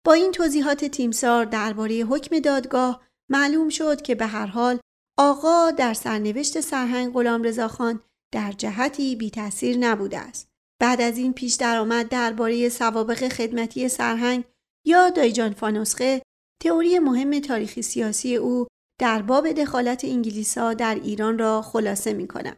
با 0.06 0.14
این 0.14 0.32
توضیحات 0.32 0.86
تیمسار 0.86 1.46
درباره 1.46 1.96
حکم 1.96 2.40
دادگاه 2.40 3.02
معلوم 3.30 3.70
شد 3.70 4.02
که 4.02 4.16
به 4.16 4.26
هر 4.26 4.46
حال 4.46 4.80
آقا 5.18 5.72
در 5.72 5.94
سرنوشت 5.94 6.60
سرهنگ 6.60 7.14
غلام 7.14 7.44
رضاخان 7.44 8.00
در 8.34 8.52
جهتی 8.52 9.16
بی 9.16 9.30
تاثیر 9.30 9.78
نبوده 9.78 10.20
است. 10.20 10.48
بعد 10.80 11.02
از 11.02 11.18
این 11.18 11.34
پیش 11.34 11.56
درآمد 11.56 12.10
درباره 12.10 12.70
سوابق 12.70 13.28
خدمتی 13.28 13.90
سرهنگ 13.90 14.44
یا 14.86 15.10
دایجان 15.10 15.54
فانوسخه 15.54 16.22
تئوری 16.64 17.00
مهم 17.00 17.40
تاریخی 17.40 17.82
سیاسی 17.82 18.36
او 18.36 18.68
در 19.00 19.22
باب 19.22 19.52
دخالت 19.52 20.06
انگلیسا 20.06 20.74
در 20.74 20.96
ایران 20.96 21.40
را 21.40 21.62
خلاصه 21.62 22.14
می 22.14 22.28
کنم. 22.28 22.58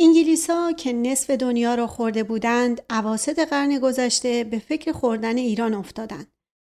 انگلیسا 0.00 0.72
که 0.72 0.92
نصف 0.92 1.30
دنیا 1.30 1.74
را 1.74 1.86
خورده 1.86 2.22
بودند 2.22 2.82
اواسط 2.90 3.38
قرن 3.38 3.78
گذشته 3.78 4.44
به 4.44 4.58
فکر 4.58 4.92
خوردن 4.92 5.36
ایران 5.36 5.74
افتادند. 5.74 6.26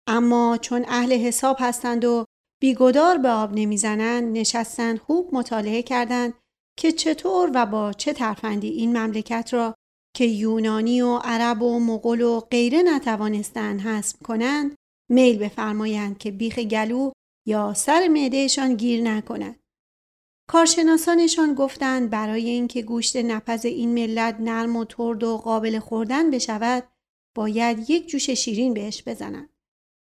اما 0.08 0.58
چون 0.60 0.84
اهل 0.88 1.12
حساب 1.12 1.56
هستند 1.60 2.04
و 2.04 2.24
بیگدار 2.62 3.18
به 3.18 3.28
آب 3.28 3.52
نمی‌زنند 3.54 4.38
نشستن 4.38 4.96
خوب 4.96 5.34
مطالعه 5.34 5.82
کردند 5.82 6.34
که 6.78 6.92
چطور 6.92 7.50
و 7.54 7.66
با 7.66 7.92
چه 7.92 8.12
ترفندی 8.12 8.68
این 8.68 8.98
مملکت 8.98 9.48
را 9.52 9.74
که 10.16 10.24
یونانی 10.24 11.02
و 11.02 11.16
عرب 11.16 11.62
و 11.62 11.80
مغول 11.80 12.20
و 12.20 12.40
غیره 12.40 12.82
نتوانستند 12.82 13.80
حسب 13.80 14.22
کنند 14.22 14.76
میل 15.10 15.38
بفرمایند 15.38 16.18
که 16.18 16.30
بیخ 16.30 16.58
گلو 16.58 17.10
یا 17.46 17.74
سر 17.74 18.08
معدهشان 18.08 18.74
گیر 18.74 19.02
نکند 19.02 19.60
کارشناسانشان 20.48 21.54
گفتند 21.54 22.10
برای 22.10 22.50
اینکه 22.50 22.82
گوشت 22.82 23.16
نپز 23.16 23.64
این 23.64 23.94
ملت 23.94 24.36
نرم 24.40 24.76
و 24.76 24.84
ترد 24.84 25.24
و 25.24 25.36
قابل 25.36 25.78
خوردن 25.78 26.30
بشود 26.30 26.88
باید 27.36 27.90
یک 27.90 28.08
جوش 28.08 28.30
شیرین 28.30 28.74
بهش 28.74 29.02
بزنند 29.06 29.50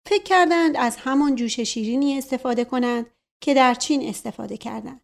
فکر 0.08 0.22
کردند 0.22 0.76
از 0.76 0.96
همان 0.96 1.34
جوش 1.34 1.60
شیرینی 1.60 2.18
استفاده 2.18 2.64
کنند 2.64 3.06
که 3.42 3.54
در 3.54 3.74
چین 3.74 4.08
استفاده 4.08 4.56
کردند. 4.56 5.00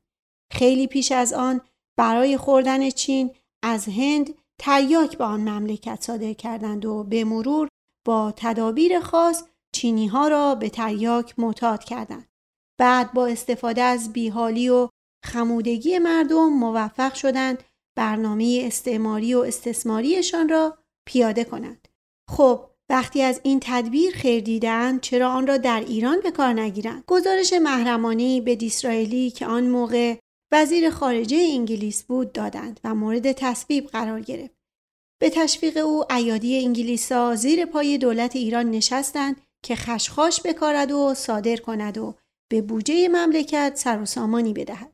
خیلی 0.52 0.86
پیش 0.86 1.12
از 1.12 1.32
آن 1.32 1.60
برای 1.96 2.36
خوردن 2.36 2.90
چین 2.90 3.30
از 3.62 3.88
هند 3.88 4.34
تریاک 4.58 5.18
به 5.18 5.24
آن 5.24 5.48
مملکت 5.48 6.02
صادر 6.02 6.32
کردند 6.32 6.84
و 6.84 7.04
به 7.04 7.24
مرور 7.24 7.68
با 8.04 8.32
تدابیر 8.36 9.00
خاص 9.00 9.44
چینی 9.74 10.06
ها 10.06 10.28
را 10.28 10.54
به 10.54 10.68
تریاک 10.68 11.34
معتاد 11.38 11.84
کردند. 11.84 12.28
بعد 12.78 13.12
با 13.12 13.26
استفاده 13.26 13.82
از 13.82 14.12
بیحالی 14.12 14.68
و 14.68 14.88
خمودگی 15.24 15.98
مردم 15.98 16.48
موفق 16.48 17.14
شدند 17.14 17.64
برنامه 17.96 18.62
استعماری 18.64 19.34
و 19.34 19.38
استثماریشان 19.38 20.48
را 20.48 20.78
پیاده 21.06 21.44
کنند. 21.44 21.88
خب 22.30 22.70
وقتی 22.90 23.22
از 23.22 23.40
این 23.42 23.60
تدبیر 23.62 24.14
خیر 24.14 24.40
دیدن 24.44 24.98
چرا 24.98 25.32
آن 25.32 25.46
را 25.46 25.56
در 25.56 25.80
ایران 25.80 26.20
به 26.20 26.30
کار 26.30 26.52
نگیرند 26.52 27.04
گزارش 27.06 27.52
محرمانی 27.52 28.40
به 28.40 28.56
دیسرائیلی 28.56 29.30
که 29.30 29.46
آن 29.46 29.66
موقع 29.68 30.16
وزیر 30.52 30.90
خارجه 30.90 31.36
انگلیس 31.36 32.02
بود 32.02 32.32
دادند 32.32 32.80
و 32.84 32.94
مورد 32.94 33.32
تصویب 33.32 33.86
قرار 33.86 34.20
گرفت 34.20 34.54
به 35.20 35.30
تشویق 35.30 35.76
او 35.76 36.12
ایادی 36.12 36.64
انگلیسا 36.64 37.34
زیر 37.34 37.64
پای 37.64 37.98
دولت 37.98 38.36
ایران 38.36 38.70
نشستند 38.70 39.40
که 39.64 39.76
خشخاش 39.76 40.40
بکارد 40.44 40.92
و 40.92 41.14
صادر 41.14 41.56
کند 41.56 41.98
و 41.98 42.14
به 42.50 42.62
بودجه 42.62 43.08
مملکت 43.08 43.72
سر 43.74 44.00
و 44.00 44.06
سامانی 44.06 44.52
بدهد 44.52 44.92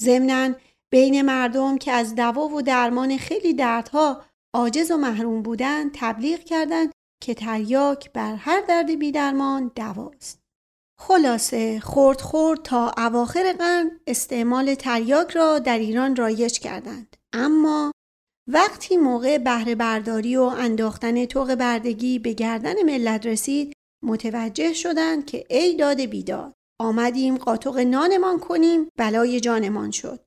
ضمنا 0.00 0.54
بین 0.92 1.22
مردم 1.22 1.78
که 1.78 1.92
از 1.92 2.14
دوا 2.14 2.48
و 2.48 2.62
درمان 2.62 3.16
خیلی 3.16 3.54
دردها 3.54 4.22
عاجز 4.54 4.90
و 4.90 4.96
محروم 4.96 5.42
بودند 5.42 5.90
تبلیغ 5.94 6.40
کردند 6.40 6.92
که 7.22 7.34
تریاک 7.34 8.12
بر 8.12 8.34
هر 8.34 8.60
درد 8.60 8.98
بیدرمان 8.98 9.70
دواست. 9.76 10.42
خلاصه 11.00 11.80
خورد 11.80 12.20
خورد 12.20 12.62
تا 12.62 12.92
اواخر 12.96 13.52
قرن 13.52 14.00
استعمال 14.06 14.74
تریاک 14.74 15.30
را 15.30 15.58
در 15.58 15.78
ایران 15.78 16.16
رایج 16.16 16.58
کردند. 16.58 17.16
اما 17.32 17.92
وقتی 18.48 18.96
موقع 18.96 19.38
بهره 19.38 19.74
برداری 19.74 20.36
و 20.36 20.42
انداختن 20.42 21.24
توق 21.24 21.54
بردگی 21.54 22.18
به 22.18 22.32
گردن 22.32 22.82
ملت 22.82 23.26
رسید 23.26 23.71
متوجه 24.02 24.72
شدند 24.72 25.26
که 25.26 25.44
ای 25.50 25.76
داد 25.76 26.00
بیداد 26.00 26.54
آمدیم 26.80 27.36
قاطق 27.36 27.78
نانمان 27.78 28.38
کنیم 28.38 28.88
بلای 28.96 29.40
جانمان 29.40 29.90
شد. 29.90 30.20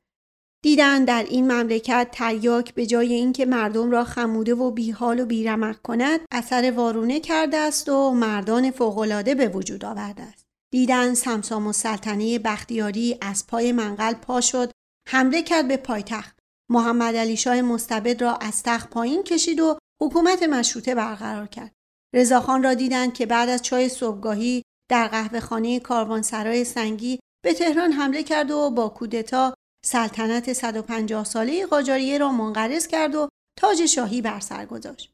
دیدن 0.63 1.05
در 1.05 1.23
این 1.23 1.51
مملکت 1.51 2.09
تریاک 2.11 2.73
به 2.73 2.85
جای 2.85 3.13
اینکه 3.13 3.45
مردم 3.45 3.91
را 3.91 4.03
خموده 4.03 4.55
و 4.55 4.71
بیحال 4.71 5.19
و 5.19 5.25
بیرمق 5.25 5.81
کند 5.81 6.19
اثر 6.31 6.71
وارونه 6.71 7.19
کرده 7.19 7.57
است 7.57 7.89
و 7.89 8.11
مردان 8.11 8.71
فوقالعاده 8.71 9.35
به 9.35 9.47
وجود 9.47 9.85
آورده 9.85 10.23
است. 10.23 10.45
دیدن 10.71 11.13
سمسام 11.13 11.67
و 11.67 11.73
سلطنه 11.73 12.39
بختیاری 12.39 13.17
از 13.21 13.47
پای 13.47 13.71
منقل 13.71 14.13
پا 14.13 14.41
شد 14.41 14.71
حمله 15.09 15.43
کرد 15.43 15.67
به 15.67 15.77
پایتخت. 15.77 16.39
محمد 16.69 17.15
علی 17.15 17.37
شاه 17.37 17.61
مستبد 17.61 18.21
را 18.21 18.35
از 18.35 18.63
تخت 18.63 18.89
پایین 18.89 19.23
کشید 19.23 19.59
و 19.59 19.77
حکومت 20.01 20.43
مشروطه 20.43 20.95
برقرار 20.95 21.47
کرد. 21.47 21.74
رضاخان 22.15 22.63
را 22.63 22.73
دیدند 22.73 23.13
که 23.13 23.25
بعد 23.25 23.49
از 23.49 23.61
چای 23.61 23.89
صبحگاهی 23.89 24.63
در 24.89 25.07
قهوه 25.07 25.39
خانه 25.39 25.79
کاروانسرای 25.79 26.63
سنگی 26.63 27.19
به 27.43 27.53
تهران 27.53 27.91
حمله 27.91 28.23
کرد 28.23 28.51
و 28.51 28.69
با 28.69 28.89
کودتا 28.89 29.53
سلطنت 29.85 30.53
150 30.53 31.23
ساله 31.23 31.65
قاجاریه 31.65 32.17
را 32.17 32.31
منقرض 32.31 32.87
کرد 32.87 33.15
و 33.15 33.29
تاج 33.59 33.85
شاهی 33.85 34.21
بر 34.21 34.39
سر 34.39 34.65
گذاشت. 34.65 35.11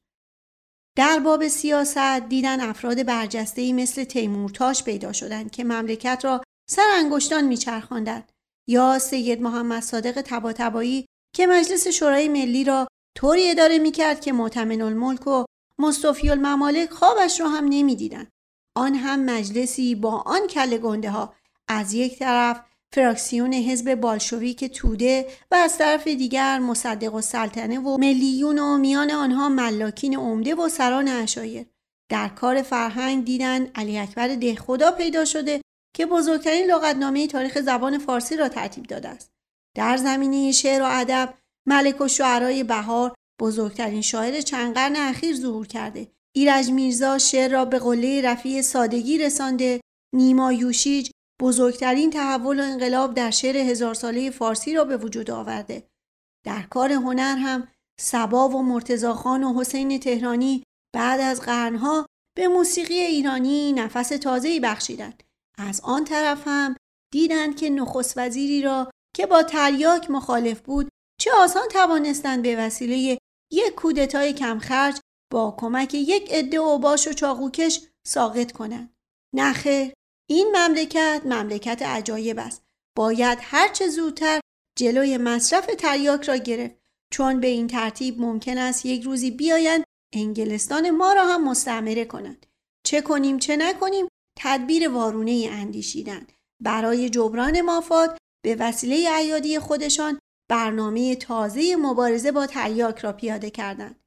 در 0.98 1.20
باب 1.20 1.48
سیاست 1.48 2.20
دیدن 2.20 2.60
افراد 2.60 3.04
برجسته‌ای 3.04 3.74
مثل 3.74 4.04
تیمورتاش 4.04 4.84
پیدا 4.84 5.14
شدند 5.14 5.52
که 5.52 5.64
مملکت 5.64 6.20
را 6.24 6.42
سر 6.70 6.88
انگشتان 6.94 7.48
میچرخاندند 7.48 8.32
یا 8.70 9.00
سید 9.00 9.42
محمد 9.42 9.84
صادق 9.84 10.22
تباتبایی 10.22 11.06
که 11.36 11.48
مجلس 11.48 11.88
شورای 11.88 12.28
ملی 12.28 12.64
را 12.64 12.88
طوری 13.18 13.50
اداره 13.50 13.78
می‌کرد 13.78 14.22
که 14.22 14.34
معتمن 14.34 14.82
الملک 14.82 15.28
و 15.28 15.46
مصطفی 15.82 16.30
الممالک 16.30 16.90
خوابش 16.90 17.40
را 17.40 17.50
هم 17.50 17.66
نمی‌دیدند 17.70 18.32
آن 18.76 18.96
هم 18.96 19.26
مجلسی 19.26 19.96
با 19.96 20.12
آن 20.12 20.48
کل 20.48 20.78
گنده 20.78 21.10
ها 21.10 21.34
از 21.68 21.94
یک 21.94 22.20
طرف 22.20 22.62
فراکسیون 22.94 23.54
حزب 23.54 23.96
بالشویک 23.96 24.66
توده 24.66 25.28
و 25.52 25.56
از 25.56 25.78
طرف 25.78 26.08
دیگر 26.08 26.60
مصدق 26.60 27.14
و 27.14 27.22
سلطنه 27.22 27.80
و 27.80 27.98
ملیون 27.98 28.60
و 28.60 28.78
میان 28.78 29.12
آنها 29.12 29.50
ملاکین 29.50 30.18
عمده 30.18 30.56
و 30.56 30.70
سران 30.70 31.08
اشایر 31.08 31.66
در 32.10 32.28
کار 32.28 32.62
فرهنگ 32.62 33.26
دیدن 33.26 33.68
علی 33.76 33.98
اکبر 33.98 34.28
دهخدا 34.28 34.92
پیدا 34.92 35.26
شده 35.26 35.62
که 35.96 36.06
بزرگترین 36.06 36.72
لغتنامه 36.72 37.28
تاریخ 37.28 37.62
زبان 37.62 37.98
فارسی 37.98 38.38
را 38.38 38.50
ترتیب 38.50 38.84
داده 38.84 39.10
است. 39.10 39.32
در 39.76 39.98
زمینه 39.98 40.52
شعر 40.52 40.82
و 40.82 40.88
ادب 40.90 41.34
ملک 41.68 42.02
و 42.02 42.08
شعرای 42.08 42.64
بهار 42.64 43.14
بزرگترین 43.42 44.02
شاعر 44.02 44.42
چند 44.42 44.74
قرن 44.74 44.96
اخیر 44.96 45.36
ظهور 45.36 45.68
کرده 45.68 46.12
ایرج 46.36 46.72
میرزا 46.72 47.18
شعر 47.18 47.52
را 47.52 47.66
به 47.66 47.80
قله 47.80 48.22
رفیع 48.22 48.62
سادگی 48.62 49.18
رسانده 49.18 49.82
نیما 50.16 50.54
یوشیج 50.54 51.10
بزرگترین 51.42 52.10
تحول 52.10 52.60
و 52.60 52.64
انقلاب 52.64 53.14
در 53.14 53.32
شعر 53.32 53.58
هزار 53.58 53.94
ساله 53.94 54.30
فارسی 54.30 54.74
را 54.74 54.84
به 54.84 54.98
وجود 54.98 55.32
آورده. 55.32 55.88
در 56.46 56.62
کار 56.62 56.92
هنر 56.92 57.36
هم 57.38 57.68
سبا 58.00 58.50
و 58.50 58.64
مرتزاخان 58.64 59.44
و 59.44 59.60
حسین 59.60 60.00
تهرانی 60.00 60.64
بعد 60.96 61.20
از 61.20 61.42
قرنها 61.42 62.06
به 62.38 62.48
موسیقی 62.48 63.00
ایرانی 63.00 63.74
نفس 63.74 64.10
تازه‌ای 64.10 64.60
بخشیدند. 64.60 65.24
از 65.58 65.82
آن 65.84 66.06
طرف 66.06 66.44
هم 66.46 66.76
دیدند 67.12 67.56
که 67.56 67.70
نخست 67.70 68.18
وزیری 68.18 68.62
را 68.62 68.92
که 69.16 69.26
با 69.26 69.44
تریاک 69.44 70.12
مخالف 70.12 70.62
بود 70.62 70.90
چه 71.20 71.32
آسان 71.38 71.68
توانستند 71.68 72.44
به 72.44 72.56
وسیله 72.56 73.18
یک 73.52 73.76
کودتای 73.76 74.34
کمخرج 74.34 75.00
با 75.32 75.56
کمک 75.60 75.94
یک 75.94 76.34
عده 76.34 76.58
اوباش 76.58 77.08
و 77.08 77.14
چاقوکش 77.14 77.82
ساقط 78.08 78.52
کنند. 78.52 78.94
نخیر 79.36 79.94
این 80.30 80.56
مملکت 80.58 81.22
مملکت 81.26 81.82
عجایب 81.82 82.40
است. 82.40 82.64
باید 82.98 83.38
هرچه 83.42 83.88
زودتر 83.88 84.40
جلوی 84.78 85.18
مصرف 85.18 85.66
تریاک 85.66 86.24
را 86.24 86.36
گرفت 86.36 86.76
چون 87.14 87.40
به 87.40 87.48
این 87.48 87.68
ترتیب 87.68 88.22
ممکن 88.22 88.58
است 88.58 88.86
یک 88.86 89.04
روزی 89.04 89.32
بیایند 89.32 89.84
انگلستان 90.14 90.90
ما 90.90 91.14
را 91.14 91.28
هم 91.28 91.50
مستعمره 91.50 92.06
کنند. 92.06 92.46
چه 92.86 93.02
کنیم 93.02 93.40
چه 93.40 93.58
نکنیم 93.58 94.08
تدبیر 94.40 94.90
وارونه 94.90 95.50
اندیشیدن 95.52 96.28
برای 96.62 97.10
جبران 97.10 97.62
مافات 97.62 98.18
به 98.46 98.56
وسیله 98.56 98.96
ایادی 98.96 99.60
خودشان 99.60 100.20
برنامه 100.52 101.16
تازه 101.16 101.76
مبارزه 101.76 102.32
با 102.32 102.46
تریاک 102.46 103.00
را 103.00 103.14
پیاده 103.14 103.50
کردند. 103.50 104.00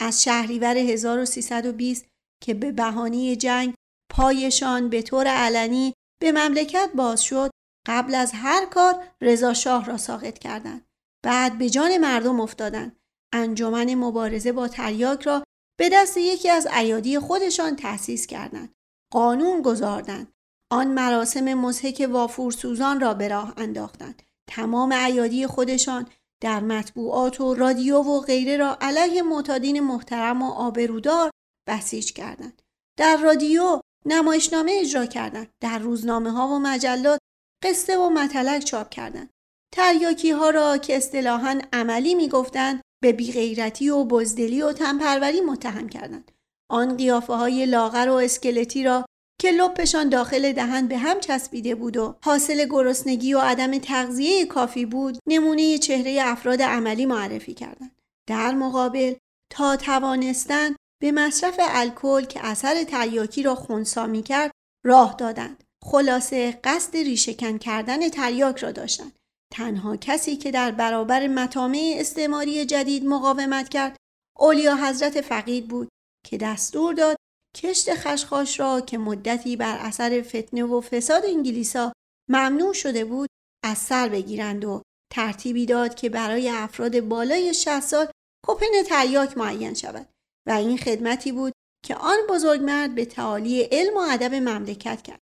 از 0.00 0.22
شهریور 0.22 0.76
1320 0.76 2.06
که 2.42 2.54
به 2.54 2.72
بهانه 2.72 3.36
جنگ 3.36 3.74
پایشان 4.10 4.88
به 4.88 5.02
طور 5.02 5.26
علنی 5.26 5.94
به 6.22 6.32
مملکت 6.32 6.90
باز 6.94 7.22
شد 7.22 7.50
قبل 7.86 8.14
از 8.14 8.32
هر 8.34 8.66
کار 8.66 9.08
رضا 9.20 9.54
شاه 9.54 9.84
را 9.84 9.96
ساقط 9.96 10.38
کردند. 10.38 10.86
بعد 11.24 11.58
به 11.58 11.70
جان 11.70 11.98
مردم 11.98 12.40
افتادند. 12.40 12.96
انجمن 13.34 13.94
مبارزه 13.94 14.52
با 14.52 14.68
تریاک 14.68 15.22
را 15.22 15.44
به 15.78 15.88
دست 15.92 16.16
یکی 16.16 16.48
از 16.48 16.66
ایادی 16.66 17.18
خودشان 17.18 17.76
تأسیس 17.76 18.26
کردند. 18.26 18.72
قانون 19.12 19.62
گذاردند 19.62 20.32
آن 20.72 20.88
مراسم 20.88 21.54
مزهک 21.54 22.08
وافور 22.10 22.52
سوزان 22.52 23.00
را 23.00 23.14
به 23.14 23.28
راه 23.28 23.54
انداختند. 23.56 24.22
تمام 24.50 24.92
ایادی 24.92 25.46
خودشان 25.46 26.08
در 26.42 26.60
مطبوعات 26.60 27.40
و 27.40 27.54
رادیو 27.54 28.02
و 28.02 28.20
غیره 28.20 28.56
را 28.56 28.78
علیه 28.80 29.22
معتادین 29.22 29.80
محترم 29.80 30.42
و 30.42 30.50
آبرودار 30.50 31.30
بسیج 31.68 32.12
کردند. 32.12 32.62
در 32.98 33.16
رادیو 33.16 33.80
نمایشنامه 34.06 34.78
اجرا 34.80 35.06
کردند. 35.06 35.48
در 35.62 35.78
روزنامه 35.78 36.30
ها 36.30 36.48
و 36.48 36.58
مجلات 36.58 37.20
قصه 37.64 37.98
و 37.98 38.10
مطلق 38.10 38.58
چاپ 38.58 38.90
کردند. 38.90 39.30
تریاکی 39.74 40.30
ها 40.30 40.50
را 40.50 40.78
که 40.78 40.96
اصطلاحا 40.96 41.60
عملی 41.72 42.14
می‌گفتند 42.14 42.80
به 43.02 43.12
بیغیرتی 43.12 43.90
و 43.90 44.04
بزدلی 44.04 44.62
و 44.62 44.72
تنپروری 44.72 45.40
متهم 45.40 45.88
کردند. 45.88 46.30
آن 46.70 46.96
قیافه 46.96 47.32
های 47.32 47.66
لاغر 47.66 48.08
و 48.08 48.14
اسکلتی 48.14 48.84
را 48.84 49.04
که 49.40 49.50
لپشان 49.50 50.08
داخل 50.08 50.52
دهن 50.52 50.88
به 50.88 50.98
هم 50.98 51.20
چسبیده 51.20 51.74
بود 51.74 51.96
و 51.96 52.16
حاصل 52.24 52.66
گرسنگی 52.70 53.34
و 53.34 53.38
عدم 53.38 53.78
تغذیه 53.78 54.46
کافی 54.46 54.86
بود 54.86 55.18
نمونه 55.28 55.78
چهره 55.78 56.18
افراد 56.24 56.62
عملی 56.62 57.06
معرفی 57.06 57.54
کردند 57.54 58.00
در 58.28 58.54
مقابل 58.54 59.14
تا 59.52 59.76
توانستند 59.76 60.76
به 61.02 61.12
مصرف 61.12 61.56
الکل 61.58 62.24
که 62.24 62.46
اثر 62.46 62.84
تریاکی 62.84 63.42
را 63.42 63.54
خونسا 63.54 64.06
می 64.06 64.22
کرد 64.22 64.50
راه 64.84 65.14
دادند. 65.18 65.64
خلاصه 65.84 66.60
قصد 66.64 66.96
ریشهکن 66.96 67.58
کردن 67.58 68.08
تریاک 68.08 68.58
را 68.58 68.72
داشتند. 68.72 69.12
تنها 69.52 69.96
کسی 69.96 70.36
که 70.36 70.50
در 70.50 70.70
برابر 70.70 71.26
مطامع 71.26 71.94
استعماری 71.98 72.64
جدید 72.64 73.04
مقاومت 73.04 73.68
کرد 73.68 73.96
اولیا 74.38 74.76
حضرت 74.76 75.20
فقید 75.20 75.68
بود 75.68 75.88
که 76.26 76.38
دستور 76.38 76.94
داد 76.94 77.16
کشت 77.56 77.94
خشخاش 77.94 78.60
را 78.60 78.80
که 78.80 78.98
مدتی 78.98 79.56
بر 79.56 79.78
اثر 79.78 80.22
فتنه 80.22 80.64
و 80.64 80.80
فساد 80.80 81.24
انگلیسا 81.24 81.92
ممنوع 82.30 82.72
شده 82.72 83.04
بود 83.04 83.28
از 83.64 83.78
سر 83.78 84.08
بگیرند 84.08 84.64
و 84.64 84.82
ترتیبی 85.12 85.66
داد 85.66 85.94
که 85.94 86.08
برای 86.08 86.48
افراد 86.48 87.00
بالای 87.00 87.54
60 87.54 87.80
سال 87.80 88.06
کپن 88.46 88.82
تریاک 88.88 89.38
معین 89.38 89.74
شود 89.74 90.08
و 90.48 90.52
این 90.52 90.78
خدمتی 90.78 91.32
بود 91.32 91.52
که 91.84 91.94
آن 91.94 92.18
بزرگمرد 92.28 92.94
به 92.94 93.04
تعالی 93.04 93.62
علم 93.62 93.96
و 93.96 94.00
ادب 94.10 94.34
مملکت 94.34 95.02
کرد. 95.02 95.20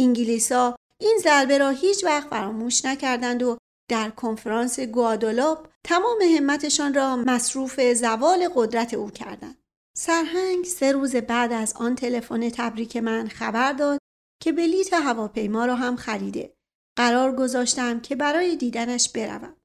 انگلیسا 0.00 0.76
این 1.00 1.18
ضربه 1.22 1.58
را 1.58 1.70
هیچ 1.70 2.04
وقت 2.04 2.28
فراموش 2.28 2.84
نکردند 2.84 3.42
و 3.42 3.58
در 3.90 4.10
کنفرانس 4.10 4.80
گوادولاپ 4.80 5.68
تمام 5.84 6.18
همتشان 6.36 6.94
را 6.94 7.16
مصروف 7.16 7.80
زوال 7.80 8.48
قدرت 8.54 8.94
او 8.94 9.10
کردند. 9.10 9.58
سرهنگ 9.98 10.64
سه 10.64 10.92
روز 10.92 11.16
بعد 11.16 11.52
از 11.52 11.72
آن 11.76 11.94
تلفن 11.94 12.50
تبریک 12.50 12.96
من 12.96 13.28
خبر 13.28 13.72
داد 13.72 13.98
که 14.42 14.52
بلیت 14.52 14.92
هواپیما 14.92 15.66
را 15.66 15.76
هم 15.76 15.96
خریده. 15.96 16.56
قرار 16.96 17.36
گذاشتم 17.36 18.00
که 18.00 18.16
برای 18.16 18.56
دیدنش 18.56 19.08
بروم. 19.08 19.56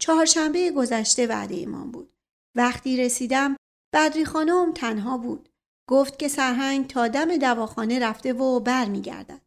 چهارشنبه 0.00 0.70
گذشته 0.70 1.26
وعده 1.26 1.54
ایمان 1.54 1.90
بود. 1.90 2.12
وقتی 2.56 2.96
رسیدم 2.96 3.56
بدری 3.94 4.24
خانم 4.24 4.72
تنها 4.72 5.18
بود. 5.18 5.48
گفت 5.88 6.18
که 6.18 6.28
سرهنگ 6.28 6.86
تا 6.86 7.08
دم 7.08 7.36
دواخانه 7.36 7.98
رفته 7.98 8.32
و 8.32 8.60
برمیگردد. 8.60 9.42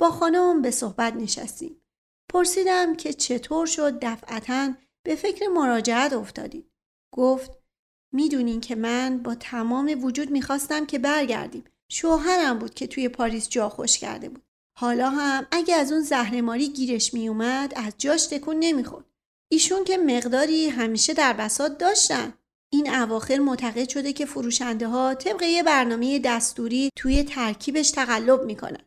با 0.00 0.10
خانم 0.10 0.62
به 0.62 0.70
صحبت 0.70 1.12
نشستیم. 1.12 1.82
پرسیدم 2.30 2.96
که 2.96 3.12
چطور 3.12 3.66
شد 3.66 3.98
دفعتا 4.02 4.74
به 5.02 5.16
فکر 5.16 5.48
مراجعت 5.48 6.12
افتادید. 6.12 6.70
گفت 7.12 7.65
می‌دونین 8.12 8.60
که 8.60 8.74
من 8.74 9.18
با 9.18 9.34
تمام 9.34 10.04
وجود 10.04 10.30
می‌خواستم 10.30 10.86
که 10.86 10.98
برگردیم. 10.98 11.64
شوهرم 11.88 12.58
بود 12.58 12.74
که 12.74 12.86
توی 12.86 13.08
پاریس 13.08 13.48
جا 13.48 13.68
خوش 13.68 13.98
کرده 13.98 14.28
بود. 14.28 14.42
حالا 14.78 15.10
هم 15.10 15.46
اگه 15.50 15.74
از 15.74 15.92
اون 15.92 16.00
زهرماری 16.02 16.68
گیرش 16.68 17.14
میومد 17.14 17.72
از 17.76 17.92
جاش 17.98 18.26
تکون 18.26 18.56
نمی‌خورد. 18.58 19.04
ایشون 19.48 19.84
که 19.84 19.98
مقداری 19.98 20.68
همیشه 20.68 21.14
در 21.14 21.32
بساط 21.32 21.78
داشتن. 21.78 22.34
این 22.72 22.94
اواخر 22.94 23.38
معتقد 23.38 23.88
شده 23.88 24.12
که 24.12 24.26
فروشنده 24.26 24.88
ها 24.88 25.14
طبق 25.14 25.42
یه 25.42 25.62
برنامه 25.62 26.18
دستوری 26.18 26.90
توی 26.96 27.22
ترکیبش 27.22 27.90
تقلب 27.90 28.44
می‌کنن. 28.44 28.84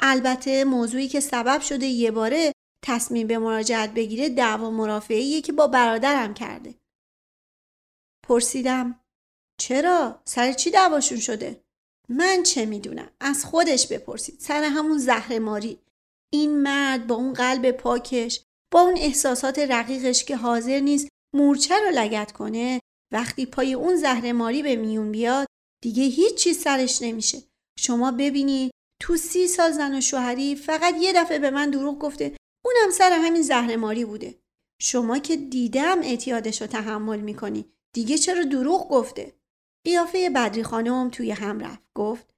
البته 0.00 0.64
موضوعی 0.64 1.08
که 1.08 1.20
سبب 1.20 1.60
شده 1.60 1.86
یه 1.86 2.10
باره 2.10 2.52
تصمیم 2.82 3.26
به 3.26 3.38
مراجعت 3.38 3.94
بگیره 3.94 4.28
دعوا 4.28 4.70
مرافعیه 4.70 5.40
که 5.40 5.52
با 5.52 5.66
برادرم 5.66 6.34
کرده. 6.34 6.74
پرسیدم 8.28 9.00
چرا؟ 9.60 10.22
سر 10.24 10.52
چی 10.52 10.70
دعواشون 10.70 11.18
شده؟ 11.18 11.64
من 12.08 12.42
چه 12.42 12.66
می‌دونم؟ 12.66 13.10
از 13.20 13.44
خودش 13.44 13.86
بپرسید. 13.88 14.40
سر 14.40 14.62
همون 14.62 14.98
زهر 14.98 15.38
ماری. 15.38 15.78
این 16.32 16.62
مرد 16.62 17.06
با 17.06 17.14
اون 17.14 17.32
قلب 17.32 17.70
پاکش 17.70 18.40
با 18.72 18.80
اون 18.80 18.94
احساسات 18.96 19.58
رقیقش 19.58 20.24
که 20.24 20.36
حاضر 20.36 20.80
نیست 20.80 21.08
مورچه 21.34 21.74
رو 21.74 21.90
لگت 21.94 22.32
کنه 22.32 22.80
وقتی 23.12 23.46
پای 23.46 23.74
اون 23.74 23.96
زهرماری 23.96 24.62
به 24.62 24.76
میون 24.76 25.12
بیاد 25.12 25.46
دیگه 25.82 26.02
هیچ 26.02 26.34
چیز 26.34 26.58
سرش 26.58 27.02
نمیشه 27.02 27.42
شما 27.78 28.10
ببینید 28.10 28.70
تو 29.02 29.16
سی 29.16 29.48
سال 29.48 29.72
زن 29.72 29.98
و 29.98 30.00
شوهری 30.00 30.56
فقط 30.56 30.94
یه 31.00 31.12
دفعه 31.12 31.38
به 31.38 31.50
من 31.50 31.70
دروغ 31.70 31.98
گفته 31.98 32.36
اونم 32.64 32.90
سر 32.90 33.12
همین 33.12 33.42
زهرماری 33.42 34.04
بوده 34.04 34.38
شما 34.80 35.18
که 35.18 35.36
دیدم 35.36 36.00
اعتیادش 36.02 36.60
رو 36.60 36.66
تحمل 36.66 37.20
می‌کنی 37.20 37.73
دیگه 37.94 38.18
چرا 38.18 38.42
دروغ 38.44 38.88
گفته؟ 38.88 39.34
قیافه 39.84 40.30
بدری 40.30 40.62
خانم 40.62 41.10
توی 41.10 41.30
هم 41.30 41.60
رفت. 41.60 41.82
گفت 41.94 42.34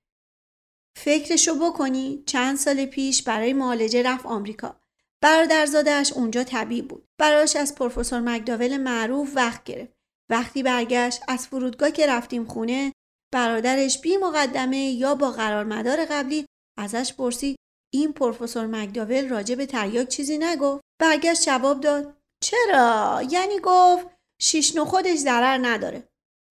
فکرشو 0.98 1.54
بکنی 1.54 2.22
چند 2.26 2.56
سال 2.56 2.86
پیش 2.86 3.22
برای 3.22 3.52
معالجه 3.52 4.02
رفت 4.02 4.26
آمریکا. 4.26 4.80
برادرزادش 5.22 6.12
اونجا 6.12 6.44
طبیب 6.44 6.88
بود. 6.88 7.08
براش 7.18 7.56
از 7.56 7.74
پروفسور 7.74 8.20
مکداول 8.20 8.76
معروف 8.76 9.32
وقت 9.36 9.64
گرفت. 9.64 9.92
وقتی 10.30 10.62
برگشت 10.62 11.22
از 11.28 11.46
فرودگاه 11.46 11.90
که 11.90 12.06
رفتیم 12.06 12.44
خونه 12.44 12.92
برادرش 13.34 14.00
بی 14.00 14.16
مقدمه 14.16 14.90
یا 14.90 15.14
با 15.14 15.30
قرار 15.30 15.64
مدار 15.64 16.04
قبلی 16.04 16.46
ازش 16.78 17.12
پرسید. 17.12 17.56
این 17.94 18.12
پروفسور 18.12 18.66
مکداول 18.66 19.28
راجع 19.28 19.54
به 19.54 19.66
تریاک 19.66 20.08
چیزی 20.08 20.38
نگفت. 20.38 20.80
برگشت 21.00 21.42
جواب 21.42 21.80
داد 21.80 22.16
چرا؟ 22.44 23.22
یعنی 23.30 23.58
گفت 23.62 24.15
شیشنو 24.40 24.84
خودش 24.84 25.18
ضرر 25.18 25.58
نداره. 25.62 26.08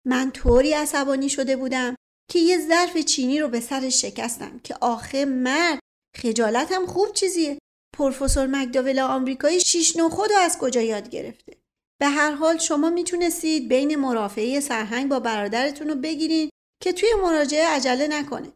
من 0.06 0.30
طوری 0.30 0.72
عصبانی 0.72 1.28
شده 1.28 1.56
بودم 1.56 1.96
که 2.30 2.38
یه 2.38 2.58
ظرف 2.68 2.98
چینی 2.98 3.40
رو 3.40 3.48
به 3.48 3.60
سرش 3.60 4.00
شکستم 4.02 4.58
که 4.58 4.74
آخه 4.80 5.24
مرد 5.24 5.78
خجالتم 6.16 6.86
خوب 6.86 7.12
چیزیه. 7.12 7.58
پروفسور 7.96 8.46
مکداول 8.46 8.98
آمریکایی 8.98 9.60
شیشنو 9.60 10.08
خود 10.08 10.30
رو 10.30 10.38
از 10.38 10.58
کجا 10.58 10.80
یاد 10.80 11.08
گرفته؟ 11.10 11.56
به 12.00 12.08
هر 12.08 12.32
حال 12.32 12.58
شما 12.58 12.90
می‌تونستید 12.90 13.68
بین 13.68 13.96
مرافعه 13.96 14.60
سرهنگ 14.60 15.10
با 15.10 15.20
برادرتون 15.20 15.88
رو 15.88 15.94
بگیرید 15.94 16.50
که 16.82 16.92
توی 16.92 17.08
مراجعه 17.22 17.68
عجله 17.68 18.08
نکنه. 18.08 18.52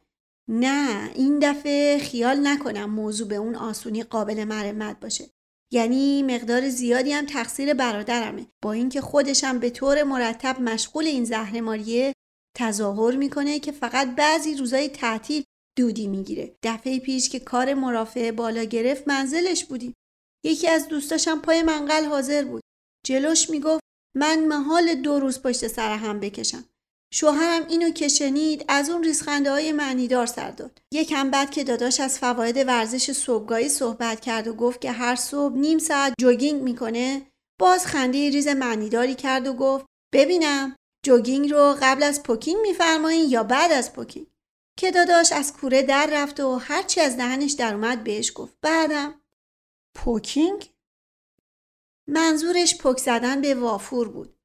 نه 0.48 1.10
این 1.14 1.38
دفعه 1.38 1.98
خیال 1.98 2.46
نکنم 2.46 2.90
موضوع 2.90 3.28
به 3.28 3.36
اون 3.36 3.54
آسونی 3.54 4.02
قابل 4.02 4.44
مرمت 4.44 5.00
باشه. 5.00 5.30
یعنی 5.72 6.22
مقدار 6.22 6.68
زیادی 6.68 7.12
هم 7.12 7.26
تقصیر 7.26 7.74
برادرمه. 7.74 8.46
با 8.62 8.72
اینکه 8.72 9.00
خودشم 9.00 9.58
به 9.58 9.70
طور 9.70 10.02
مرتب 10.02 10.60
مشغول 10.60 11.06
این 11.06 11.24
زهرماریه 11.24 12.12
تظاهر 12.56 13.16
می‌کنه 13.16 13.58
که 13.58 13.72
فقط 13.72 14.14
بعضی 14.14 14.54
روزای 14.54 14.88
تعطیل 14.88 15.44
دودی 15.78 16.06
می‌گیره. 16.06 16.56
دفعه 16.62 16.98
پیش 16.98 17.28
که 17.28 17.40
کار 17.40 17.74
مرافعه 17.74 18.32
بالا 18.32 18.64
گرفت 18.64 19.08
منزلش 19.08 19.64
بودیم. 19.64 19.94
یکی 20.44 20.68
از 20.68 20.88
دوستاشم 20.88 21.38
پای 21.38 21.62
منقل 21.62 22.04
حاضر 22.04 22.44
بود. 22.44 22.62
جلوش 23.06 23.50
می‌گفت 23.50 23.82
من 24.16 24.46
محال 24.46 24.94
دو 24.94 25.18
روز 25.18 25.42
پشت 25.42 25.66
سر 25.66 25.96
هم 25.96 26.20
بکشم. 26.20 26.64
شوهرم 27.10 27.66
اینو 27.68 27.90
که 27.90 28.08
شنید 28.08 28.64
از 28.68 28.90
اون 28.90 29.04
ریشخند 29.04 29.50
های 29.50 29.72
معنیدار 29.72 30.26
سر 30.26 30.50
داد. 30.50 30.78
یکم 30.92 31.30
بعد 31.30 31.50
که 31.50 31.64
داداش 31.64 32.00
از 32.00 32.18
فواید 32.18 32.56
ورزش 32.56 33.12
صبحگاهی 33.12 33.68
صحبت 33.68 34.20
کرد 34.20 34.48
و 34.48 34.54
گفت 34.54 34.80
که 34.80 34.92
هر 34.92 35.16
صبح 35.16 35.54
نیم 35.54 35.78
ساعت 35.78 36.14
jogging 36.20 36.62
می‌کنه 36.62 37.26
باز 37.60 37.86
خنده 37.86 38.30
ریز 38.30 38.48
معنیداری 38.48 39.14
کرد 39.14 39.46
و 39.46 39.52
گفت 39.52 39.86
ببینم 40.14 40.76
jogging 41.04 41.50
رو 41.50 41.76
قبل 41.82 42.02
از 42.02 42.22
پوکینگ 42.22 42.60
میفرمایین 42.60 43.30
یا 43.30 43.42
بعد 43.42 43.72
از 43.72 43.92
پوکینگ؟ 43.92 44.26
که 44.78 44.90
داداش 44.90 45.32
از 45.32 45.52
کوره 45.52 45.82
در 45.82 46.08
رفت 46.12 46.40
و 46.40 46.56
هرچی 46.56 47.00
از 47.00 47.16
دهنش 47.16 47.52
در 47.52 47.74
اومد 47.74 48.04
بهش 48.04 48.32
گفت. 48.34 48.56
بعدم 48.62 49.20
پوکینگ؟ 49.96 50.70
منظورش 52.08 52.78
پک 52.78 52.98
زدن 52.98 53.40
به 53.40 53.54
وافور 53.54 54.08
بود. 54.08 54.37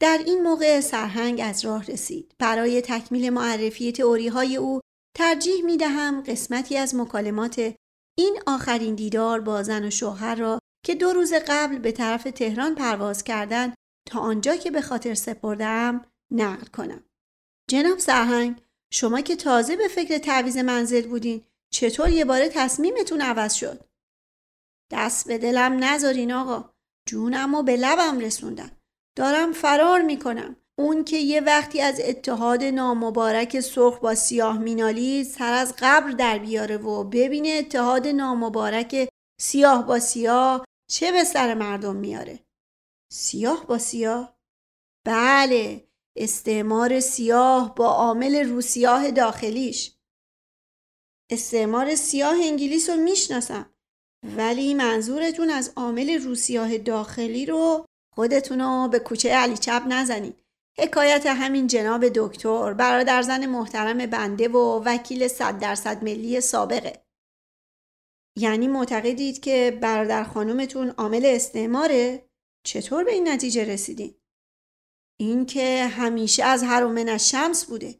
در 0.00 0.20
این 0.26 0.42
موقع 0.42 0.80
سرهنگ 0.80 1.40
از 1.44 1.64
راه 1.64 1.86
رسید. 1.86 2.34
برای 2.38 2.82
تکمیل 2.82 3.30
معرفی 3.30 3.92
تئوری 3.92 4.28
های 4.28 4.56
او 4.56 4.80
ترجیح 5.16 5.64
می 5.64 5.76
دهم 5.76 6.22
قسمتی 6.22 6.76
از 6.76 6.94
مکالمات 6.94 7.74
این 8.18 8.40
آخرین 8.46 8.94
دیدار 8.94 9.40
با 9.40 9.62
زن 9.62 9.84
و 9.84 9.90
شوهر 9.90 10.34
را 10.34 10.58
که 10.86 10.94
دو 10.94 11.12
روز 11.12 11.32
قبل 11.48 11.78
به 11.78 11.92
طرف 11.92 12.22
تهران 12.22 12.74
پرواز 12.74 13.24
کردند 13.24 13.74
تا 14.08 14.20
آنجا 14.20 14.56
که 14.56 14.70
به 14.70 14.80
خاطر 14.80 15.14
سپردم 15.14 16.04
نقل 16.32 16.66
کنم. 16.66 17.04
جناب 17.70 17.98
سرهنگ 17.98 18.62
شما 18.92 19.20
که 19.20 19.36
تازه 19.36 19.76
به 19.76 19.88
فکر 19.88 20.18
تعویز 20.18 20.56
منزل 20.56 21.08
بودین 21.08 21.44
چطور 21.72 22.08
یه 22.08 22.24
باره 22.24 22.48
تصمیمتون 22.48 23.20
عوض 23.20 23.54
شد؟ 23.54 23.84
دست 24.90 25.28
به 25.28 25.38
دلم 25.38 25.84
نذارین 25.84 26.32
آقا 26.32 26.70
جونم 27.08 27.54
و 27.54 27.62
به 27.62 27.76
لبم 27.76 28.18
رسوندن 28.18 28.77
دارم 29.18 29.52
فرار 29.52 30.02
می‌کنم. 30.02 30.56
اون 30.78 31.04
که 31.04 31.16
یه 31.16 31.40
وقتی 31.40 31.80
از 31.80 32.00
اتحاد 32.00 32.64
نامبارک 32.64 33.60
سرخ 33.60 33.98
با 33.98 34.14
سیاه 34.14 34.58
مینالی 34.58 35.24
سر 35.24 35.52
از 35.52 35.74
قبر 35.78 36.10
در 36.10 36.38
بیاره 36.38 36.76
و 36.76 37.04
ببینه 37.04 37.48
اتحاد 37.48 38.06
نامبارک 38.06 39.08
سیاه 39.40 39.86
با 39.86 39.98
سیاه 39.98 40.64
چه 40.90 41.12
به 41.12 41.24
سر 41.24 41.54
مردم 41.54 41.96
میاره. 41.96 42.38
سیاه 43.12 43.66
با 43.66 43.78
سیاه؟ 43.78 44.38
بله 45.06 45.88
استعمار 46.16 47.00
سیاه 47.00 47.74
با 47.74 47.86
عامل 47.86 48.48
روسیاه 48.48 49.10
داخلیش. 49.10 49.96
استعمار 51.30 51.94
سیاه 51.94 52.36
انگلیس 52.42 52.90
رو 52.90 52.96
می‌شناسم 52.96 53.74
ولی 54.36 54.74
منظورتون 54.74 55.50
از 55.50 55.72
عامل 55.76 56.10
روسیاه 56.10 56.78
داخلی 56.78 57.46
رو 57.46 57.87
خودتونو 58.18 58.88
به 58.88 58.98
کوچه 58.98 59.30
علی 59.30 59.56
چپ 59.56 59.82
نزنید 59.88 60.44
حکایت 60.78 61.26
همین 61.26 61.66
جناب 61.66 62.08
دکتر 62.08 62.72
برادر 62.72 63.22
زن 63.22 63.46
محترم 63.46 64.06
بنده 64.06 64.48
و 64.48 64.82
وکیل 64.84 65.28
صد 65.28 65.58
درصد 65.58 66.04
ملی 66.04 66.40
سابقه 66.40 67.02
یعنی 68.38 68.68
معتقدید 68.68 69.40
که 69.40 69.78
برادر 69.82 70.24
خانومتون 70.24 70.90
عامل 70.90 71.26
استعماره؟ 71.26 72.28
چطور 72.66 73.04
به 73.04 73.12
این 73.12 73.28
نتیجه 73.28 73.64
رسیدین؟ 73.64 74.14
این 75.20 75.46
که 75.46 75.84
همیشه 75.84 76.44
از 76.44 76.62
هرومن 76.62 77.18
شمس 77.18 77.64
بوده 77.64 77.94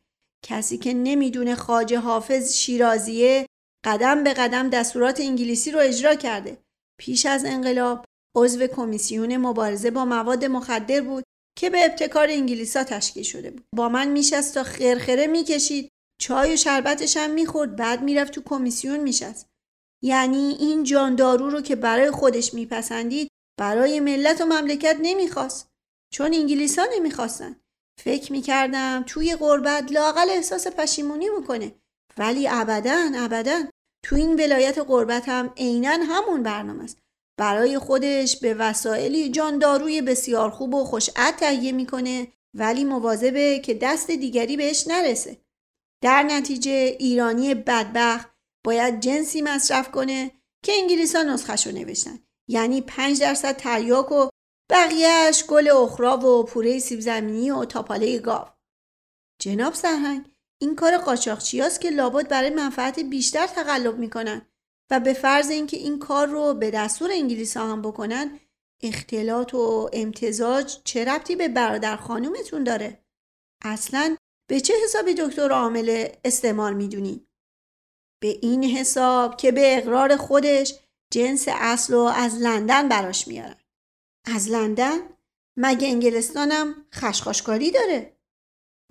کسی 0.45 0.79
که 0.79 0.95
نمی‌دونه 0.95 1.55
خاجه 1.55 1.99
حافظ 1.99 2.55
شیرازیه 2.55 3.47
قدم 3.85 4.25
به 4.25 4.35
قدم 4.35 4.71
دستورات 4.71 5.21
انگلیسی 5.21 5.71
رو 5.71 5.81
اجرا 5.81 6.15
کرده 6.15 6.59
پیش 7.01 7.27
از 7.27 7.45
انقلاب 7.45 8.08
عضو 8.37 8.67
کمیسیون 8.67 9.37
مبارزه 9.37 9.91
با 9.91 10.05
مواد 10.05 10.45
مخدر 10.45 11.01
بود 11.01 11.25
که 11.59 11.71
به 11.71 11.85
ابتکار 11.85 12.27
انگلیسا 12.31 12.85
تشکیل 12.85 13.23
شده 13.23 13.51
بود. 13.51 13.65
با 13.77 13.89
من 13.89 14.09
میشست 14.09 14.55
تا 14.55 14.63
خرخره 14.63 15.27
می‌کشید 15.27 15.89
چای 16.21 16.53
و 16.53 16.57
شربتش 16.57 17.17
هم 17.17 17.31
می‌خورد 17.31 17.77
بعد 17.77 18.03
می‌رفت 18.03 18.33
تو 18.33 18.43
کمیسیون 18.43 19.01
میشست. 19.01 19.47
یعنی 20.05 20.57
این 20.61 20.85
جاندارو 20.85 21.51
رو 21.51 21.61
که 21.61 21.77
برای 21.77 22.11
خودش 22.11 22.55
میپسندید 22.55 23.29
برای 23.61 24.01
ملت 24.01 24.41
و 24.41 24.45
مملکت 24.45 24.97
نمی‌خواست. 25.03 25.69
چون 26.15 26.35
انگلیسا 26.35 26.87
نمی‌خواستن. 26.95 27.57
فکر 28.01 28.33
می‌کردم 28.33 29.05
توی 29.07 29.37
غربت 29.37 29.93
لاقل 29.93 30.31
احساس 30.31 30.67
پشیمونی 30.67 31.29
می‌کنه. 31.29 31.73
ولی 32.19 32.49
ابدا 32.49 33.11
ابدا 33.15 33.63
تو 34.05 34.17
این 34.17 34.35
ولایت 34.35 34.79
غربت 34.79 35.29
هم 35.29 35.53
عینا 35.57 35.91
همون 35.91 36.43
برنامه 36.43 36.85
است. 36.85 36.99
برای 37.39 37.79
خودش 37.79 38.37
به 38.37 38.55
وسایلی 38.55 39.31
جانداروی 39.31 40.03
بسیار 40.03 40.51
خوب 40.51 40.75
و 40.75 40.85
خوشعد 40.85 41.37
تهیه 41.37 41.73
می‌کنه 41.73 42.33
ولی 42.55 42.85
مواظبه 42.85 43.59
که 43.59 43.75
دست 43.75 44.11
دیگری 44.11 44.57
بهش 44.57 44.87
نرسه. 44.87 45.37
در 46.03 46.23
نتیجه 46.23 46.97
ایرانی 46.99 47.55
بدبخت 47.55 48.29
باید 48.67 49.01
جنسی 49.01 49.43
مصرف 49.43 49.91
کنه 49.91 50.31
که 50.65 50.73
انگلیسا 50.73 51.23
نسخش 51.23 51.67
رو 51.67 51.73
نوشتن. 51.73 52.19
یعنی 52.49 52.81
5 52.81 53.21
درصد 53.21 53.57
تریاک 53.57 54.13
و 54.13 54.29
بقیهش 54.71 55.45
گل 55.45 55.71
اخرا 55.71 56.19
و 56.19 56.45
پوره 56.45 56.79
سیب 56.79 57.01
زمینی 57.01 57.51
و 57.51 57.65
تاپاله 57.65 58.19
گاو. 58.19 58.49
جناب 59.41 59.75
سرهنگ 59.75 60.31
این 60.61 60.77
کار 60.77 60.99
قاچاقچیاست 60.99 61.81
که 61.81 61.91
لابد 61.91 62.29
برای 62.29 62.51
منفعت 62.51 63.01
بیشتر 63.01 63.47
تقلب 63.47 63.99
می‌کنن. 63.99 64.47
و 64.91 65.01
به 65.01 65.13
فرض 65.13 65.51
اینکه 65.51 65.77
این 65.77 65.99
کار 65.99 66.27
رو 66.27 66.55
به 66.55 66.71
دستور 66.71 67.11
انگلیس 67.13 67.57
ها 67.57 67.73
هم 67.73 67.83
بکنن 67.83 68.41
اختلاط 68.83 69.55
و 69.55 69.91
امتزاج 69.93 70.77
چه 70.85 71.05
ربطی 71.05 71.37
به 71.37 71.49
برادر 71.49 71.97
خانومتون 71.97 72.65
داره؟ 72.65 73.05
اصلا 73.65 74.17
به 74.49 74.61
چه 74.61 74.75
حسابی 74.85 75.15
دکتر 75.15 75.53
عامل 75.53 76.09
استعمال 76.25 76.75
می‌دونی؟ 76.75 77.27
به 78.21 78.39
این 78.43 78.65
حساب 78.65 79.37
که 79.37 79.53
به 79.53 79.79
اقرار 79.79 80.17
خودش 80.17 80.75
جنس 81.11 81.45
اصل 81.49 81.95
و 81.95 82.01
از 82.01 82.35
لندن 82.35 82.89
براش 82.89 83.29
میارن. 83.29 83.57
از 84.25 84.49
لندن؟ 84.49 84.99
مگه 85.57 85.89
انگلستانم 85.89 86.87
خشخاشکاری 86.95 87.71
داره؟ 87.71 88.18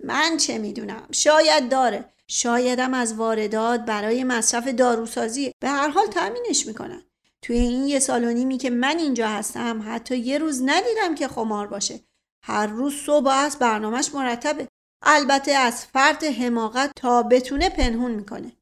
من 0.04 0.36
چه 0.36 0.58
می‌دونم؟ 0.58 1.08
شاید 1.12 1.68
داره. 1.68 2.12
شایدم 2.28 2.94
از 2.94 3.14
واردات 3.14 3.80
برای 3.80 4.24
مصرف 4.24 4.68
داروسازی. 4.68 5.52
به 5.60 5.68
هر 5.68 5.88
حال 5.88 6.06
تأمینش 6.06 6.66
می‌کنن. 6.66 7.02
توی 7.42 7.56
این 7.56 7.84
یه 7.84 7.98
سال 7.98 8.24
و 8.24 8.32
نیمی 8.32 8.58
که 8.58 8.70
من 8.70 8.98
اینجا 8.98 9.28
هستم 9.28 9.82
حتی 9.86 10.16
یه 10.16 10.38
روز 10.38 10.62
ندیدم 10.64 11.14
که 11.14 11.28
خمار 11.28 11.66
باشه. 11.66 12.00
هر 12.42 12.66
روز 12.66 12.94
صبح 12.94 13.28
از 13.28 13.58
برنامهش 13.58 14.14
مرتبه. 14.14 14.68
البته 15.02 15.52
از 15.52 15.84
فرد 15.84 16.24
حماقت 16.24 16.90
تا 16.96 17.22
بتونه 17.22 17.68
پنهون 17.68 18.10
می‌کنه. 18.10 18.52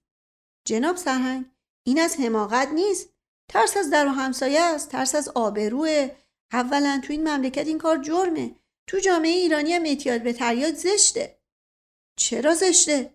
جناب 0.66 0.96
سرهنگ 0.96 1.44
این 1.87 2.01
از 2.01 2.16
حماقت 2.20 2.68
نیست. 2.68 3.09
ترس 3.49 3.77
از 3.77 3.90
در 3.90 4.07
و 4.07 4.11
همسایه 4.11 4.61
است. 4.61 4.88
ترس 4.88 5.14
از 5.14 5.29
آبروه. 5.29 6.11
اولا 6.53 7.01
تو 7.05 7.12
این 7.12 7.29
مملکت 7.29 7.66
این 7.66 7.79
کار 7.79 7.99
جرمه. 7.99 8.55
تو 8.88 8.99
جامعه 8.99 9.33
ایرانی 9.33 9.72
هم 9.72 9.85
اعتیاد 9.85 10.22
به 10.22 10.33
تریاک 10.33 10.75
زشته. 10.75 11.38
چرا 12.18 12.55
زشته؟ 12.55 13.14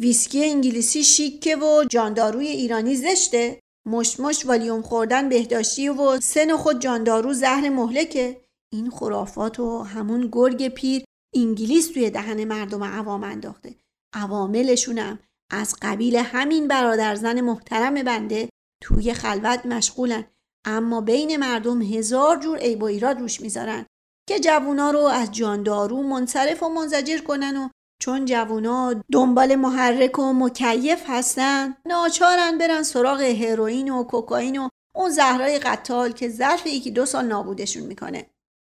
ویسکی 0.00 0.44
انگلیسی 0.44 1.04
شیکه 1.04 1.56
و 1.56 1.84
جانداروی 1.90 2.48
ایرانی 2.48 2.96
زشته. 2.96 3.60
مش 3.86 4.20
مش 4.20 4.46
والیوم 4.46 4.82
خوردن 4.82 5.28
بهداشتی 5.28 5.88
و 5.88 6.20
سن 6.20 6.56
خود 6.56 6.80
جاندارو 6.80 7.32
زهر 7.32 7.68
مهلکه. 7.68 8.44
این 8.72 8.90
خرافات 8.90 9.60
و 9.60 9.82
همون 9.82 10.28
گرگ 10.32 10.68
پیر 10.68 11.04
انگلیس 11.34 11.88
توی 11.88 12.10
دهن 12.10 12.44
مردم 12.44 12.84
عوام 12.84 13.24
انداخته. 13.24 13.74
عواملشونم 14.14 15.18
از 15.50 15.76
قبیل 15.82 16.16
همین 16.16 16.68
برادر 16.68 17.14
زن 17.14 17.40
محترم 17.40 18.02
بنده 18.02 18.48
توی 18.82 19.14
خلوت 19.14 19.66
مشغولن. 19.66 20.24
اما 20.64 21.00
بین 21.00 21.36
مردم 21.36 21.82
هزار 21.82 22.36
جور 22.36 22.58
عیب 22.58 22.82
و 22.82 22.86
ایراد 22.86 23.20
روش 23.20 23.40
می‌ذارن. 23.40 23.86
که 24.28 24.40
جوونا 24.40 24.90
رو 24.90 25.00
از 25.00 25.32
جاندارو 25.32 26.02
منصرف 26.02 26.62
و 26.62 26.68
منزجر 26.68 27.18
کنن 27.18 27.56
و 27.56 27.68
چون 28.00 28.24
جوونا 28.24 28.94
دنبال 29.12 29.54
محرک 29.54 30.18
و 30.18 30.32
مکیف 30.32 31.02
هستن 31.06 31.76
ناچارن 31.86 32.58
برن 32.58 32.82
سراغ 32.82 33.20
هروئین 33.20 33.90
و 33.90 34.04
کوکائین 34.04 34.58
و 34.58 34.68
اون 34.94 35.10
زهرای 35.10 35.58
قتال 35.58 36.12
که 36.12 36.28
ظرف 36.28 36.66
یکی 36.66 36.90
دو 36.90 37.06
سال 37.06 37.24
نابودشون 37.24 37.82
می‌کنه 37.82 38.26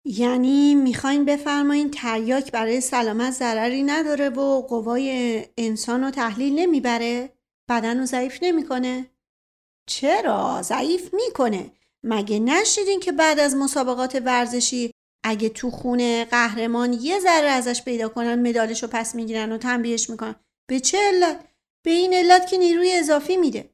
یعنی 0.06 0.76
می‌خواین 0.76 1.26
بفرمایین 1.26 1.92
تریاک 1.92 2.52
برای 2.52 2.82
سلامت 2.82 3.32
ضرری 3.32 3.84
نداره 3.84 4.30
و 4.30 4.62
قوای 4.62 5.46
انسان 5.58 6.04
رو 6.04 6.12
تحلیل 6.12 6.60
نمی‌بره؟ 6.60 7.30
بدن 7.70 8.00
رو 8.00 8.06
ضعیف 8.06 8.40
نمی‌کنه؟ 8.42 9.06
چرا؟ 9.90 10.62
ضعیف 10.62 11.14
می‌کنه 11.14 11.72
مگه 12.04 12.40
نشیدین 12.40 13.00
که 13.00 13.12
بعد 13.12 13.40
از 13.40 13.56
مسابقات 13.56 14.22
ورزشی 14.26 14.92
اگه 15.24 15.50
تو 15.50 15.72
خونه 15.72 16.26
قهرمان 16.26 16.94
یه 16.94 17.20
ذره 17.20 17.50
ازش 17.50 17.84
پیدا 17.84 18.10
کنن 18.10 18.50
مدالش 18.50 18.84
رو 18.84 18.90
پس 18.92 19.16
می‌گیرن 19.16 19.52
و 19.52 19.58
تنبیهش 19.58 20.10
می‌کنن. 20.10 20.36
به 20.70 20.80
چه 20.80 20.98
علت؟ 20.98 21.48
به 21.86 21.92
این 21.92 22.14
علت 22.14 22.48
که 22.48 22.58
نیروی 22.58 22.94
اضافی 22.94 23.38
میده. 23.38 23.70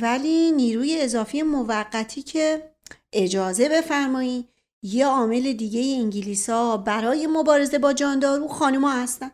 ولی 0.00 0.52
نیروی 0.52 1.00
اضافی 1.00 1.42
موقتی 1.42 2.22
که 2.22 2.72
اجازه 3.12 3.68
بفرمایی 3.68 4.48
یه 4.82 5.06
عامل 5.06 5.52
دیگه 5.52 5.80
انگلیسا 5.80 6.76
برای 6.76 7.26
مبارزه 7.26 7.78
با 7.78 7.92
جاندارو 7.92 8.48
خانما 8.48 8.90
هستن. 8.90 9.30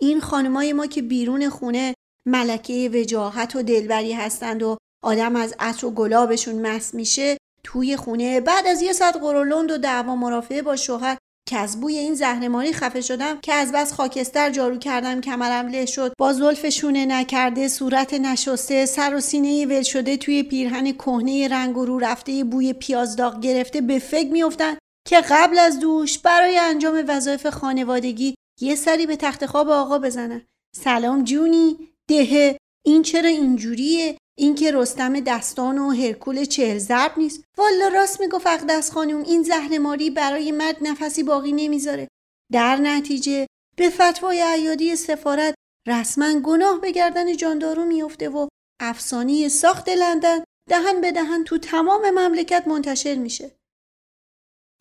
این 0.00 0.20
خانمای 0.20 0.72
ما 0.72 0.86
که 0.86 1.02
بیرون 1.02 1.48
خونه 1.48 1.94
ملکه 2.26 2.90
وجاهت 2.94 3.56
و 3.56 3.62
دلبری 3.62 4.12
هستند 4.12 4.62
و 4.62 4.76
آدم 5.04 5.36
از 5.36 5.54
عطر 5.58 5.86
و 5.86 5.90
گلابشون 5.90 6.66
مس 6.66 6.94
میشه 6.94 7.36
توی 7.66 7.96
خونه. 7.96 8.40
بعد 8.40 8.66
از 8.66 8.82
یه 8.82 8.92
ساعت 8.92 9.16
قرولند 9.16 9.70
و 9.70 9.78
دعوا 9.78 10.16
مرافعه 10.16 10.62
با 10.62 10.76
شوهر 10.76 11.16
که 11.48 11.56
از 11.56 11.80
بوی 11.80 11.98
این 11.98 12.14
زهرماری 12.14 12.72
خفه 12.72 13.00
شدم 13.00 13.40
که 13.40 13.54
از 13.54 13.72
بس 13.72 13.92
خاکستر 13.92 14.50
جارو 14.50 14.78
کردم 14.78 15.20
کمرم 15.20 15.68
له 15.68 15.86
شد. 15.86 16.12
با 16.18 16.32
زلف 16.32 16.68
شونه 16.68 17.06
نکرده 17.06 17.68
صورت 17.68 18.14
نشسته 18.14 18.86
سر 18.86 19.14
و 19.14 19.20
سینه 19.20 19.66
ول 19.66 19.82
شده 19.82 20.16
توی 20.16 20.42
پیرهن 20.42 20.92
کهنه 20.92 21.48
رنگ 21.48 21.76
و 21.76 21.84
رو 21.84 21.98
رفته 21.98 22.44
بوی 22.44 22.72
پیاز 22.72 23.16
داغ 23.16 23.40
گرفته 23.40 23.80
به 23.80 23.98
فکر 23.98 24.32
میافتن 24.32 24.76
که 25.08 25.20
قبل 25.30 25.58
از 25.58 25.80
دوش 25.80 26.18
برای 26.18 26.58
انجام 26.58 27.04
وظایف 27.08 27.46
خانوادگی 27.46 28.34
یه 28.60 28.74
سری 28.74 29.06
به 29.06 29.16
تخت 29.16 29.46
خواب 29.46 29.68
آقا 29.68 29.98
بزنن. 29.98 30.42
سلام 30.76 31.24
جونی 31.24 31.76
دهه. 32.08 32.56
این 32.86 33.02
چرا 33.02 33.28
اینجوریه؟ 33.28 34.18
این 34.38 34.54
که 34.54 34.72
رستم 34.72 35.20
دستان 35.20 35.78
و 35.78 35.90
هرکول 35.90 36.44
چهل 36.44 36.78
ضرب 36.78 37.12
نیست. 37.16 37.44
والا 37.58 37.88
راست 37.88 38.20
می‌گفت 38.20 38.46
اقدس 38.46 38.90
خانم 38.90 39.22
این 39.22 39.42
زهرماری 39.42 40.10
برای 40.10 40.52
مرد 40.52 40.76
نفسی 40.80 41.22
باقی 41.22 41.52
نمی‌ذاره. 41.52 42.08
در 42.52 42.76
نتیجه 42.76 43.46
به 43.76 43.90
فتوای 43.90 44.42
عیادی 44.42 44.96
سفارت 44.96 45.54
رسما 45.88 46.40
گناه 46.40 46.80
به 46.80 46.92
گردن 46.92 47.36
جاندارو 47.36 47.84
میفته 47.84 48.28
و 48.28 48.48
افسانه 48.80 49.48
ساخت 49.48 49.88
لندن 49.88 50.44
دهن 50.68 51.00
به 51.00 51.12
دهن 51.12 51.44
تو 51.44 51.58
تمام 51.58 52.10
مملکت 52.10 52.68
منتشر 52.68 53.14
میشه. 53.14 53.56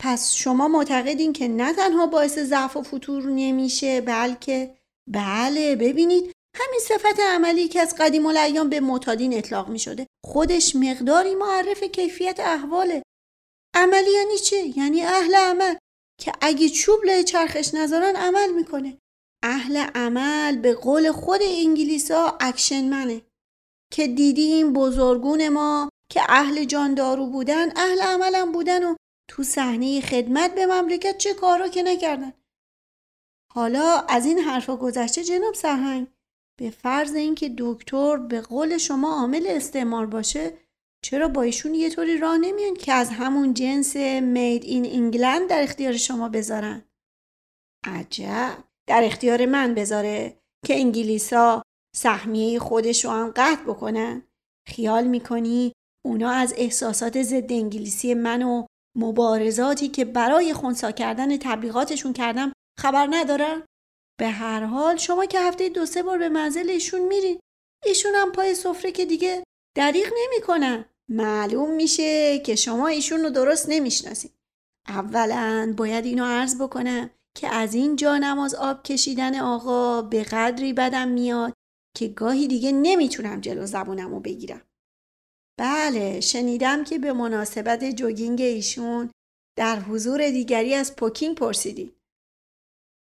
پس 0.02 0.34
شما 0.34 0.68
معتقدین 0.68 1.34
که 1.34 1.48
نه 1.48 1.74
تنها 1.74 2.08
باعث 2.08 2.39
ضعف 2.39 2.78
و 2.78 2.84
فتور 2.84 3.24
نمیشه 3.24 4.02
بلکه 4.02 4.78
بله 5.12 5.76
ببینید 5.76 6.32
همین 6.56 6.80
صفت 6.80 7.20
عملی 7.20 7.68
که 7.68 7.82
از 7.82 7.96
قدیم 8.00 8.26
الایام 8.26 8.70
به 8.70 8.80
معتادین 8.80 9.38
اطلاق 9.38 9.70
می 9.70 9.80
شده 9.80 10.08
خودش 10.26 10.76
مقداری 10.76 11.36
معرف 11.36 11.84
کیفیت 11.84 12.39
احواله. 12.39 13.04
عملی 13.76 14.12
یعنی 14.12 14.38
چه؟ 14.38 14.78
یعنی 14.78 15.02
اهل 15.02 15.36
عمل 15.36 15.76
که 16.22 16.32
اگه 16.41 16.70
چوب 16.70 17.06
لای 17.06 17.24
چرخش 17.24 17.74
نذارن 17.74 18.15
عمل 18.15 18.52
می‌کنه. 18.52 18.98
اهل 19.44 19.78
عمل 19.78 20.58
به 20.58 20.74
قول 20.74 21.12
خود 21.12 21.39
انگلیسا 21.44 22.38
action 22.39 22.89
man 22.89 23.13
ه 23.13 23.22
که 23.94 24.08
دیدیم 24.08 24.74
بزرگون 24.74 25.50
ما 25.50 25.89
که 26.12 26.22
اهل 26.30 26.63
جاندارو 26.63 27.28
بودن 27.28 27.78
اهل 27.78 28.02
عملم 28.02 28.52
بودن 28.52 28.84
و 28.84 28.96
تو 29.30 29.44
صحنه 29.44 30.02
خدمت 30.02 30.56
به 30.56 30.65
مملکت 30.65 31.18
چه 31.18 31.34
کارا 31.34 31.68
که 31.68 31.84
نکردن. 31.84 32.34
حالا 33.54 34.06
از 34.10 34.26
این 34.26 34.39
حرفا 34.39 34.76
گذشته 34.78 35.24
جناب 35.24 35.54
سرهنگ 35.54 36.08
به 36.60 36.70
فرض 36.70 37.15
اینکه 37.15 37.56
دکتر 37.58 38.18
به 38.18 38.41
قول 38.41 38.78
شما 38.78 39.13
عامل 39.13 39.48
استعمار 39.50 40.06
باشه 40.06 40.58
چرا 41.04 41.28
با 41.28 41.41
ایشون 41.41 41.74
یه 41.74 41.89
طوری 41.89 42.18
راه 42.18 42.38
نمیان 42.38 42.74
که 42.74 42.94
از 42.94 43.10
همون 43.10 43.54
جنس 43.54 43.96
مید 44.22 44.63
این 44.63 44.86
انگلند 44.86 45.50
در 45.50 45.62
اختیار 45.63 45.98
شما 45.98 46.30
بذارن؟ 46.30 46.84
عجب! 47.84 48.63
در 48.88 49.02
اختیار 49.04 49.46
من 49.46 49.74
بذاره 49.74 50.39
که 50.65 50.76
انگلیسا 50.76 51.62
سهمیه 51.96 52.60
خودش 52.60 53.06
رو 53.06 53.12
هم 53.12 53.34
قطع 53.36 53.63
بکنن. 53.63 54.22
خیال 54.68 55.08
می‌کنی 55.08 55.74
اونا 56.06 56.32
از 56.32 56.54
احساسات 56.58 57.22
ضد 57.22 57.52
انگلیسی 57.52 58.13
من 58.13 58.44
و 58.44 58.65
مبارزاتی 58.98 59.88
که 59.88 60.06
برای 60.06 60.54
خونسا 60.54 60.91
کردن 60.91 61.38
تبلیغاتشون 61.38 62.13
کردم 62.13 62.54
خبر 62.80 63.08
ندارن؟ 63.12 63.63
به 64.19 64.28
هر 64.28 64.63
حال 64.63 64.97
شما 64.97 65.25
که 65.25 65.39
هفته 65.39 65.69
دو 65.69 65.86
سه 65.86 66.04
بار 66.04 66.17
به 66.17 66.30
منزل 66.30 66.69
ایشون 66.69 67.01
میرین 67.01 67.39
ایشون 67.86 68.15
هم 68.15 68.32
پای 68.32 68.56
سفره 68.56 68.91
که 68.91 69.06
دیگه 69.06 69.43
دریغ 69.78 70.08
نمی‌کنن. 70.23 70.86
معلوم 71.10 71.71
میشه 71.75 72.39
که 72.39 72.56
شما 72.56 72.88
ایشون 72.88 73.19
رو 73.19 73.30
درست 73.30 73.69
نمی‌شناسید 73.69 74.32
اولا 74.88 75.73
باید 75.78 76.06
اینو 76.06 76.25
عرض 76.25 76.62
بکنم 76.62 77.10
که 77.38 77.47
از 77.47 77.73
این 77.73 77.95
جا 77.95 78.17
نماز 78.17 78.56
آب 78.56 78.84
کشیدن 78.84 79.39
آقا 79.39 80.01
به 80.01 80.23
قدری 80.23 80.73
بدم 80.73 81.08
میاد 81.08 81.54
که 81.97 82.08
گاهی 82.08 82.47
دیگه 82.47 82.71
نمی‌تونم 82.71 83.41
جلو 83.41 83.65
زبونم 83.65 84.12
رو 84.12 84.19
بگیرم. 84.19 84.62
بله 85.60 86.19
شنیدم 86.19 86.84
که 86.84 86.99
به 86.99 87.13
مناسبت 87.13 87.84
jogging 87.84 88.41
ایشون 88.41 89.10
در 89.58 89.80
حضور 89.80 90.30
دیگری 90.30 90.73
از 90.73 90.95
پوکینگ 90.95 91.38
پرسیدید 91.38 91.95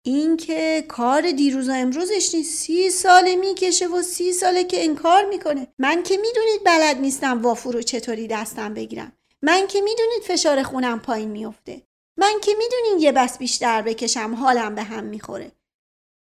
این 0.03 0.37
که 0.37 0.85
کار 0.87 1.31
دیروز 1.31 1.69
و 1.69 1.71
امروزش 1.71 2.35
نیست. 2.35 2.57
سی 2.57 2.89
ساله 2.89 3.35
می‌کشه 3.35 3.87
و 3.87 4.01
سی 4.01 4.33
ساله 4.33 4.63
که 4.63 4.83
انکار 4.83 5.25
می‌کنه. 5.25 5.67
من 5.79 6.03
که 6.03 6.17
می‌دونید 6.17 6.63
بلد 6.65 6.97
نیستم 6.97 7.41
وافور 7.41 7.73
رو 7.73 7.81
چطوری 7.81 8.27
دستم 8.27 8.73
بگیرم. 8.73 9.11
من 9.41 9.67
که 9.67 9.81
می‌دونید 9.81 10.23
فشار 10.23 10.63
خونم 10.63 10.99
پایین 10.99 11.29
میفته 11.29 11.81
من 12.17 12.33
که 12.41 12.51
می‌دونید 12.57 13.03
یه 13.03 13.11
بست 13.12 13.38
بیشتر 13.37 13.81
بکشم 13.81 14.35
حالم 14.35 14.75
به 14.75 14.83
هم 14.83 15.03
می‌خوره. 15.03 15.51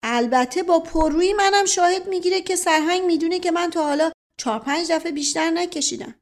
البته 0.03 0.63
با 0.63 0.81
پررویی 0.81 1.33
منم 1.33 1.65
شاهد 1.65 2.09
می‌گیره 2.09 2.41
که 2.41 2.57
سرهنگ 2.57 3.03
می‌دونه 3.03 3.39
که 3.39 3.51
من 3.51 3.71
تا 3.71 3.83
حالا 3.83 4.13
چهار 4.41 4.59
پنج 4.59 4.93
دفعه 4.93 5.13
بیشتر 5.13 5.51
نکشیدم. 5.51 6.15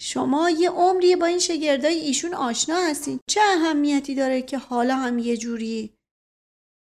شما 0.00 0.50
یه 0.50 0.70
عمری 0.70 1.16
با 1.16 1.26
این 1.26 1.38
شگردای 1.38 1.94
ایشون 1.94 2.34
آشنا 2.34 2.76
هستین. 2.76 3.20
چه 3.26 3.40
اهمیتی 3.40 4.14
داره 4.14 4.42
که 4.42 4.58
حالا 4.58 4.96
هم 4.96 5.18
یه 5.18 5.36
جوری 5.36 5.94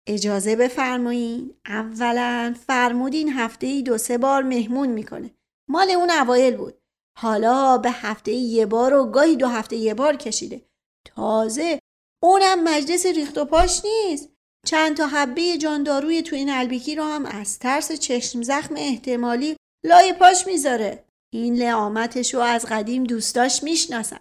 اجازه 0.07 0.57
بفرمایین 0.57 1.55
اولا 1.67 2.55
فرمودین 2.67 3.33
هفته 3.33 3.67
ای 3.67 3.83
دو 3.83 3.99
سه 3.99 4.19
بار 4.19 4.43
مهمون 4.43 4.89
می‌کنه. 4.89 5.31
مال 5.71 5.91
اون 5.91 6.11
اوایل 6.11 6.57
بود. 6.57 6.75
حالا 7.19 7.79
به 7.79 7.91
هفته 7.91 8.33
یه 8.33 8.67
بار 8.67 8.95
و 8.95 9.05
گاهی 9.05 9.37
دو 9.37 9.49
هفته 9.49 9.77
یه 9.77 9.95
بار 9.95 10.17
کشیده. 10.17 10.63
تازه 11.05 11.79
اونم 12.23 12.65
مجلس 12.65 13.07
ریخت 13.07 13.39
و 13.39 13.45
پاش 13.45 13.83
نیست. 13.85 14.29
چند 14.67 14.97
تا 14.97 15.07
حبه 15.07 15.59
جانداروی 15.59 16.23
تو 16.23 16.37
این 16.37 16.51
البیکی 16.51 16.95
رو 16.95 17.05
هم 17.05 17.27
از 17.27 17.59
ترس 17.59 17.93
چشم 17.93 18.43
زخم 18.43 18.75
احتمالی 18.77 19.57
لای 19.87 20.13
پاش 20.13 20.47
می‌ذاره. 20.47 21.05
این 21.33 21.55
لعامتش 21.55 22.35
رو 22.35 22.41
از 22.41 22.67
قدیم 22.67 23.05
دوستاش 23.05 23.63
می‌شناسن. 23.63 24.21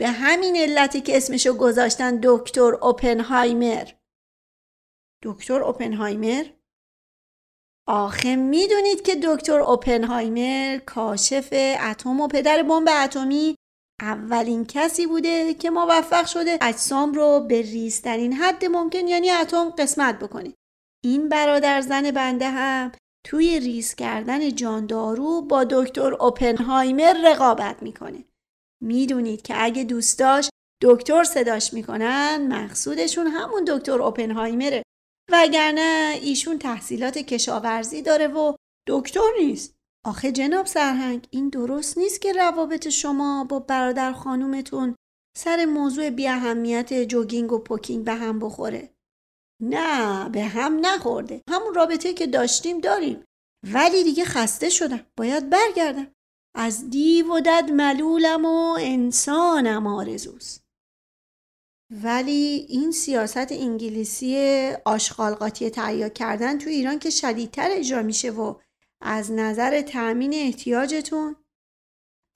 به 0.00 0.08
همین 0.08 0.56
علتی 0.56 1.00
که 1.00 1.16
اسمشو 1.16 1.52
گذاشتن 1.52 2.20
دکتر 2.22 2.74
اوپنهایمر. 2.74 3.88
دکتر 5.22 5.62
اوپنهایمر؟ 5.62 6.44
آخه 7.88 8.36
می‌دونید 8.36 9.02
که 9.02 9.16
دکتر 9.22 9.60
اوپنهایمر 9.60 10.78
کاشف 10.78 11.48
اتم 11.90 12.20
و 12.20 12.28
پدر 12.28 12.62
بمب 12.62 12.88
اتمی 13.04 13.56
اولین 14.00 14.64
کسی 14.64 15.06
بوده 15.06 15.54
که 15.54 15.70
موفق 15.70 16.26
شده 16.26 16.58
اجسام 16.60 17.12
رو 17.12 17.40
به 17.48 17.62
ریزترین 17.62 18.32
حد 18.32 18.64
ممکن 18.64 19.08
یعنی 19.08 19.30
اتم 19.30 19.70
قسمت 19.70 20.18
بکنه. 20.18 20.54
این 21.04 21.28
برادر 21.28 21.80
زن 21.80 22.10
بنده 22.10 22.50
هم 22.50 22.92
توی 23.26 23.60
ریز 23.60 23.94
کردن 23.94 24.54
جاندارو 24.54 25.42
با 25.42 25.64
دکتر 25.64 26.14
اوپنهایمر 26.14 27.14
رقابت 27.24 27.82
می‌کنه. 27.82 28.24
می‌دونید 28.82 29.42
که 29.42 29.54
اگه 29.64 29.84
دوست 29.84 30.18
داشت 30.18 30.50
دکتر 30.82 31.24
صداش 31.24 31.74
می‌کنن 31.74 32.46
مقصودشون 32.52 33.26
همون 33.26 33.64
دکتر 33.64 34.02
اوپنهایمره. 34.02 34.82
وگرنه 35.32 36.18
ایشون 36.22 36.58
تحصیلات 36.58 37.18
کشاورزی 37.18 38.02
داره 38.02 38.28
و 38.28 38.54
دکتر 38.88 39.30
نیست. 39.40 39.74
آخه 40.06 40.32
جناب 40.32 40.66
سرهنگ 40.66 41.26
این 41.30 41.48
درست 41.48 41.98
نیست 41.98 42.20
که 42.20 42.32
روابط 42.32 42.88
شما 42.88 43.44
با 43.44 43.58
برادر 43.58 44.12
خانومتون 44.12 44.96
سر 45.36 45.64
موضوع 45.64 46.10
بی 46.10 46.28
اهمیت 46.28 47.02
جوگینگ 47.02 47.52
و 47.52 47.58
پوکینگ 47.58 48.04
به 48.04 48.14
هم 48.14 48.38
بخوره. 48.38 48.94
نه 49.62 50.28
به 50.28 50.44
هم 50.44 50.86
نخورده. 50.86 51.42
همون 51.50 51.74
رابطه 51.74 52.14
که 52.14 52.26
داشتیم 52.26 52.80
داریم. 52.80 53.24
ولی 53.72 54.04
دیگه 54.04 54.24
خسته 54.24 54.68
شدم. 54.68 55.06
باید 55.16 55.50
برگردم. 55.50 56.12
از 56.56 56.90
دیو 56.90 57.34
و 57.34 57.40
دد 57.40 57.70
ملولم 57.72 58.44
و 58.44 58.78
انسانم 58.80 59.86
آرزوست. 59.86 60.59
ولی 61.90 62.66
این 62.68 62.90
سیاست 62.90 63.52
انگلیسی 63.52 64.36
آشغالقاطی 64.84 65.70
تهیه 65.70 66.10
کردن 66.10 66.58
تو 66.58 66.70
ایران 66.70 66.98
که 66.98 67.10
شدیدتر 67.10 67.68
اجرا 67.70 68.02
میشه 68.02 68.30
و 68.30 68.54
از 69.02 69.32
نظر 69.32 69.82
تأمین 69.82 70.34
احتیاجتون؟ 70.34 71.36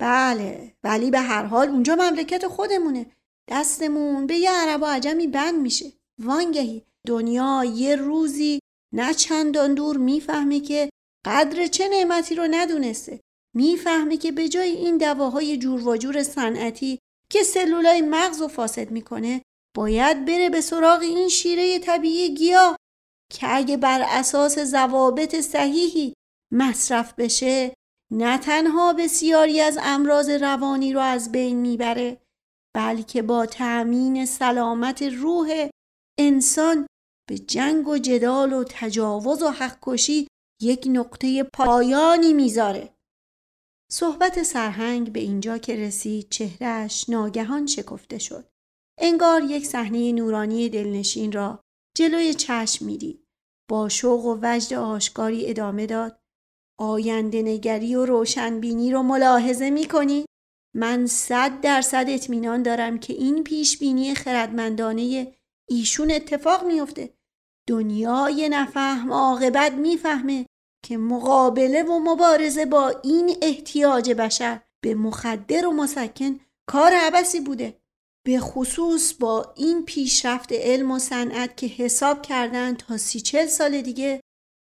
بله 0.00 0.76
ولی 0.84 1.10
به 1.10 1.20
هر 1.20 1.44
حال 1.44 1.68
اونجا 1.68 1.94
مملکت 1.94 2.46
خودمونه. 2.46 3.06
دستمون 3.50 4.26
به 4.26 4.34
یه 4.34 4.50
عرب 4.52 4.82
و 4.82 4.84
عجمی 4.84 5.26
بند 5.26 5.60
میشه. 5.60 5.92
وانگهی 6.22 6.84
دنیا 7.06 7.64
یه 7.64 7.96
روزی 7.96 8.60
نه 8.94 9.14
چندان 9.14 9.74
دور 9.74 9.96
می‌فهمه 9.96 10.60
که 10.60 10.90
قدر 11.26 11.66
چه 11.66 11.88
نعمتی 11.88 12.34
رو 12.34 12.48
ندونسته. 12.50 13.20
می‌فهمه 13.54 14.16
که 14.16 14.32
به 14.32 14.48
جای 14.48 14.70
این 14.70 14.98
دواهای 14.98 15.56
جور 15.56 15.88
و 15.88 15.96
جور 15.96 16.22
صنعتی 16.22 16.98
که 17.34 17.42
سلولای 17.42 18.00
مغز 18.00 18.42
و 18.42 18.48
فاسد 18.48 18.90
می‌کنه 18.90 19.42
باید 19.76 20.24
بره 20.24 20.50
به 20.50 20.60
سراغ 20.60 21.00
این 21.00 21.28
شیره 21.28 21.78
طبیعی 21.78 22.34
گیاه 22.34 22.76
که 23.32 23.46
اگه 23.56 23.76
بر 23.76 24.04
اساس 24.08 24.58
ضوابط 24.58 25.36
صحیحی 25.36 26.14
مصرف 26.52 27.14
بشه 27.14 27.74
نه 28.12 28.38
تنها 28.38 28.92
بسیاری 28.92 29.60
از 29.60 29.78
امراض 29.82 30.28
روانی 30.28 30.92
رو 30.92 31.00
از 31.00 31.32
بین 31.32 31.56
می‌بره 31.56 32.20
بلکه 32.76 33.22
با 33.22 33.46
تأمین 33.46 34.26
سلامت 34.26 35.02
روح 35.02 35.68
انسان 36.20 36.86
به 37.28 37.38
جنگ 37.38 37.88
و 37.88 37.98
جدال 37.98 38.52
و 38.52 38.64
تجاوز 38.68 39.42
و 39.42 39.50
حق 39.50 39.78
کشی 39.82 40.28
یک 40.62 40.88
نقطه 40.90 41.42
پایانی 41.42 42.32
می‌ذاره. 42.32 42.93
صحبت 43.94 44.42
سرهنگ 44.42 45.12
به 45.12 45.20
اینجا 45.20 45.58
که 45.58 45.76
رسید 45.76 46.28
چهرش 46.30 47.08
ناگهان 47.08 47.66
شکفته 47.66 48.18
شد 48.18 48.48
انگار 49.00 49.42
یک 49.42 49.66
صحنه 49.66 50.12
نورانی 50.12 50.68
دلنشین 50.68 51.32
را 51.32 51.60
جلوی 51.96 52.34
چشم 52.34 52.84
می‌دید 52.86 53.24
با 53.70 53.88
شوق 53.88 54.24
و 54.24 54.38
وجد 54.42 54.74
آشکاری 54.74 55.50
ادامه 55.50 55.86
داد 55.86 56.18
آینده 56.78 57.42
نگری 57.42 57.94
و 57.94 58.06
روشنبینی 58.06 58.92
رو 58.92 59.02
ملاحظه 59.02 59.70
می 59.70 59.84
کنی؟ 59.84 60.24
من 60.76 61.06
صد 61.06 61.60
درصد 61.60 62.04
اطمینان 62.08 62.62
دارم 62.62 62.98
که 62.98 63.12
این 63.12 63.44
پیش 63.44 63.78
بینی 63.78 64.14
خردمندانه 64.14 65.32
ایشون 65.68 66.10
اتفاق 66.10 66.66
میفته. 66.66 67.14
دنیای 67.68 68.48
نفهم 68.48 69.12
عاقبت 69.12 69.72
می‌فهمه 69.72 70.46
که 70.84 70.96
مقابله 70.96 71.82
و 71.82 71.98
مبارزه 71.98 72.66
با 72.66 72.88
این 72.88 73.36
احتیاج 73.42 74.10
بشر 74.10 74.60
به 74.84 74.94
مخدر 74.94 75.66
و 75.66 75.72
مسکن 75.72 76.40
کار 76.70 76.92
عبسی 76.92 77.40
بوده. 77.40 77.80
به 78.26 78.40
خصوص 78.40 79.14
با 79.14 79.52
این 79.56 79.84
پیشرفت 79.84 80.52
علم 80.52 80.90
و 80.90 80.98
صنعت 80.98 81.56
که 81.56 81.66
حساب 81.66 82.22
کردن 82.22 82.74
تا 82.74 82.96
سی 82.96 83.20
چل 83.20 83.46
سال 83.46 83.80
دیگه 83.80 84.20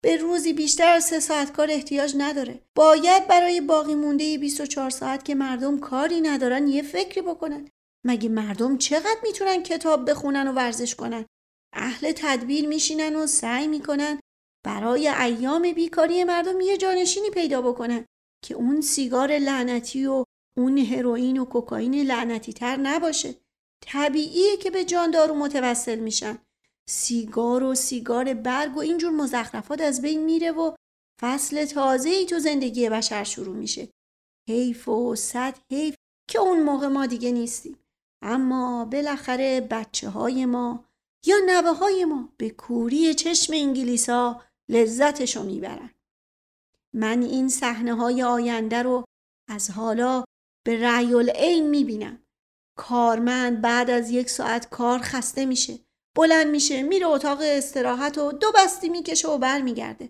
به 0.04 0.18
روزی 0.18 0.54
بیشتر 0.54 0.88
از 0.88 1.04
سه 1.04 1.20
ساعت 1.20 1.52
کار 1.52 1.72
احتیاج 1.72 2.14
نداره. 2.18 2.62
باید 2.76 3.28
برای 3.28 3.62
باقی 3.62 3.96
مونده 3.96 4.38
24 4.38 4.90
ساعت 4.90 5.26
که 5.26 5.36
مردم 5.36 5.80
کاری 5.80 6.22
ندارن 6.22 6.68
یه 6.68 6.82
فکری 6.82 7.22
بکنن. 7.22 7.70
مگه 8.06 8.30
مردم 8.30 8.78
چقدر 8.78 9.20
می‌تونن 9.24 9.64
کتاب 9.64 10.10
بخونن 10.10 10.48
و 10.48 10.52
ورزش 10.52 10.96
کنن؟ 10.96 11.26
اهل 11.74 12.12
تدبیر 12.12 12.68
میشینن 12.68 13.16
و 13.16 13.28
سعی 13.28 13.68
می‌کنن 13.68 14.20
برای 14.66 15.08
ایام 15.08 15.72
بیکاری 15.72 16.24
مردم 16.24 16.62
یه 16.62 16.78
جانشینی 16.78 17.30
پیدا 17.30 17.62
بکنن 17.62 18.06
که 18.44 18.56
اون 18.56 18.82
سیگار 18.82 19.38
لعنتی 19.38 20.06
و 20.06 20.24
اون 20.58 20.78
هروئین 20.78 21.38
و 21.38 21.46
کوکائین 21.46 21.96
لعنتی 21.96 22.54
تر 22.54 22.76
نباشه. 22.76 23.36
طبیعیه 23.84 24.58
که 24.58 24.72
به 24.72 24.86
جاندارو 24.86 25.36
متوسل 25.36 26.00
میشن. 26.00 26.38
سیگار 26.90 27.64
و 27.64 27.76
سیگار 27.76 28.34
برگ 28.34 28.76
و 28.76 28.80
اینجور 28.80 29.12
مزخرفات 29.12 29.82
از 29.82 30.02
بین 30.02 30.24
میره 30.24 30.52
و 30.52 30.76
فصل 31.22 31.66
تازه 31.66 32.10
ای 32.10 32.26
تو 32.26 32.40
زندگی 32.40 32.90
بشر 32.90 33.24
شروع 33.24 33.56
میشه. 33.56 33.90
حیف 34.50 34.88
و 34.88 35.16
صد 35.16 35.58
حیف 35.72 35.96
که 36.30 36.40
اون 36.40 36.64
موقع 36.64 36.88
ما 36.88 37.06
دیگه 37.06 37.32
نیستیم. 37.32 37.80
اما 38.22 38.86
بالاخره 38.86 39.62
بچه 39.62 40.10
های 40.10 40.46
ما 40.46 40.86
یا 41.26 41.36
نوه 41.46 41.78
های 41.78 42.06
ما 42.06 42.30
به 42.38 42.50
کوری 42.50 43.14
چشم 43.14 43.54
انگلیس 43.54 44.10
ها 44.10 44.42
لذتشو 44.70 45.44
می‌برن. 45.44 45.90
من 46.94 47.22
این 47.22 47.50
صحنه 47.50 47.94
های 47.94 48.24
آینده 48.24 48.84
رو 48.84 49.06
از 49.50 49.72
حالا 49.72 50.24
به 50.66 50.82
رأی 50.82 51.14
العین 51.14 51.70
می‌بینم. 51.70 52.20
کارمند 52.78 53.62
بعد 53.62 53.90
از 53.90 54.10
یک 54.10 54.30
ساعت 54.30 54.70
کار 54.70 55.00
خسته 55.00 55.46
میشه. 55.46 55.80
بلند 56.18 56.48
میشه 56.48 56.84
میره 56.84 57.08
اتاق 57.08 57.40
استراحت 57.42 58.18
و 58.18 58.32
دو 58.32 58.52
بستی 58.56 58.90
می‌کشه 58.90 59.28
و 59.28 59.38
برمیگرده. 59.38 60.10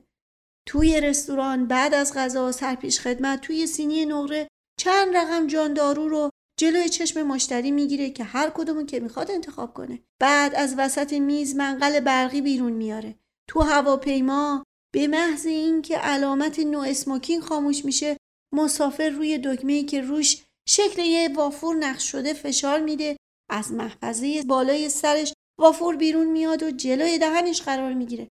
توی 0.67 1.01
رستوران 1.01 1.67
بعد 1.67 1.93
از 1.93 2.13
غذا 2.13 2.51
سرپیش 2.51 2.99
خدمت 2.99 3.41
توی 3.41 3.67
سینی 3.67 4.05
نقره 4.05 4.47
چند 4.79 5.17
رقم 5.17 5.47
جان 5.47 5.73
دارو 5.73 6.09
رو 6.09 6.29
جلوی 6.59 6.89
چشم 6.89 7.23
مشتری 7.23 7.71
می‌گیره 7.71 8.09
که 8.09 8.23
هر 8.23 8.49
کدومو 8.49 8.83
که 8.83 8.99
می‌خواد 8.99 9.31
انتخاب 9.31 9.73
کنه. 9.73 9.99
بعد 10.21 10.55
از 10.55 10.75
وسط 10.77 11.13
میز 11.13 11.55
منقل 11.55 11.99
برقی 11.99 12.41
بیرون 12.41 12.73
میاره. 12.73 13.15
تو 13.49 13.61
هواپیما 13.61 14.63
به 14.93 15.07
محض 15.07 15.45
اینکه 15.45 15.97
علامت 15.97 16.59
نو 16.59 16.79
اسموکینگ 16.79 17.43
خاموش 17.43 17.85
میشه 17.85 18.17
مسافر 18.53 19.09
روی 19.09 19.37
دکمه 19.37 19.83
که 19.83 20.01
روش 20.01 20.43
شکل 20.67 21.01
یه 21.01 21.29
وافور 21.35 21.75
نقش 21.75 22.11
شده 22.11 22.33
فشار 22.33 22.79
میده. 22.79 23.17
از 23.49 23.71
محفظه 23.71 24.43
بالای 24.43 24.89
سرش 24.89 25.33
وافور 25.59 25.95
بیرون 25.95 26.27
میاد 26.27 26.63
و 26.63 26.71
جلوی 26.71 27.17
دهنش 27.17 27.61
قرار 27.61 27.93
می‌گیره. 27.93 28.27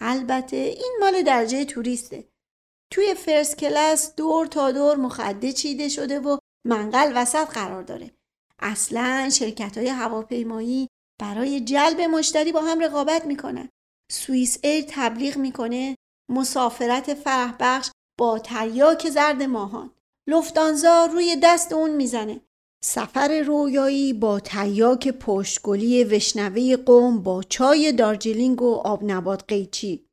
البته 0.00 0.56
این 0.56 0.96
مال 1.00 1.22
درجه 1.22 1.64
توریسته. 1.64 2.28
توی 2.92 3.14
فرست 3.14 3.58
کلاس 3.58 4.14
دور 4.14 4.46
تا 4.46 4.72
دور 4.72 4.96
مخده 4.96 5.52
چیده 5.52 5.88
شده 5.88 6.20
و 6.20 6.38
منقل 6.66 7.12
وسط 7.14 7.48
قرار 7.48 7.82
داره. 7.82 8.10
اصلا 8.58 9.30
شرکت 9.30 9.78
های 9.78 9.88
هواپیمایی 9.88 10.88
برای 11.20 11.60
جلب 11.60 12.00
مشتری 12.00 12.52
با 12.52 12.60
هم 12.60 12.80
رقابت 12.80 13.24
می‌کنن. 13.24 13.68
سوئیس 14.12 14.58
ایر 14.62 14.84
تبلیغ 14.88 15.36
می‌کنه 15.36 15.96
مسافرت 16.30 17.14
فرح 17.14 17.54
بخش 17.60 17.90
با 18.18 18.38
تریاک 18.38 19.10
زرد 19.10 19.42
ماهان. 19.42 19.90
لوفتانزا 20.28 21.06
روی 21.06 21.36
دست 21.42 21.72
اون 21.72 21.90
می‌زنه. 21.90 22.40
سفر 22.84 23.40
رویایی 23.40 24.12
با 24.12 24.40
تریاک 24.40 25.08
پشتگلی 25.08 26.04
وشنوه 26.04 26.76
قم 26.76 27.22
با 27.22 27.42
چای 27.42 27.92
دارجلینگ 27.92 28.62
و 28.62 28.74
آب 28.74 29.04
نبات 29.04 29.44
قیچی. 29.48 30.06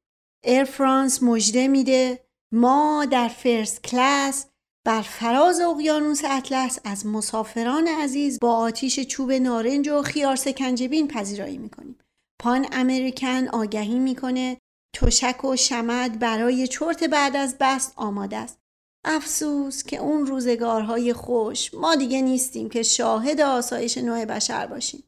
ایر 0.45 0.63
فرانس 0.63 1.23
مژده 1.23 1.67
میده. 1.67 2.25
ما 2.53 3.05
در 3.11 3.27
first 3.27 3.83
class 3.83 4.45
بر 4.85 5.01
فراز 5.01 5.59
اقیانوس 5.59 6.21
اطلس 6.25 6.79
از 6.83 7.05
مسافران 7.05 7.87
عزیز 7.87 8.39
با 8.39 8.55
آتیش 8.55 8.99
چوب 8.99 9.31
نارنج 9.31 9.89
و 9.89 10.01
خیار 10.01 10.35
سکنجبین 10.35 11.07
پذیرایی 11.07 11.57
می‌کنیم. 11.57 11.97
پان 12.45 12.67
امریکن 12.71 13.47
آگهی 13.47 13.99
می‌کنه 13.99 14.57
تشک 14.95 15.45
و 15.45 15.55
شمد 15.55 16.19
برای 16.19 16.67
چرت 16.67 17.03
بعد 17.03 17.35
از 17.35 17.55
بست 17.59 17.93
آماده 17.95 18.37
است 18.37 18.59
افسوس 19.05 19.83
که 19.83 19.97
اون 19.97 20.25
روزگارهای 20.25 21.13
خوش 21.13 21.73
ما 21.73 21.95
دیگه 21.95 22.21
نیستیم 22.21 22.69
که 22.69 22.83
شاهد 22.83 23.41
آسایش 23.41 23.97
نوع 23.97 24.25
بشر 24.25 24.67
باشیم. 24.67 25.03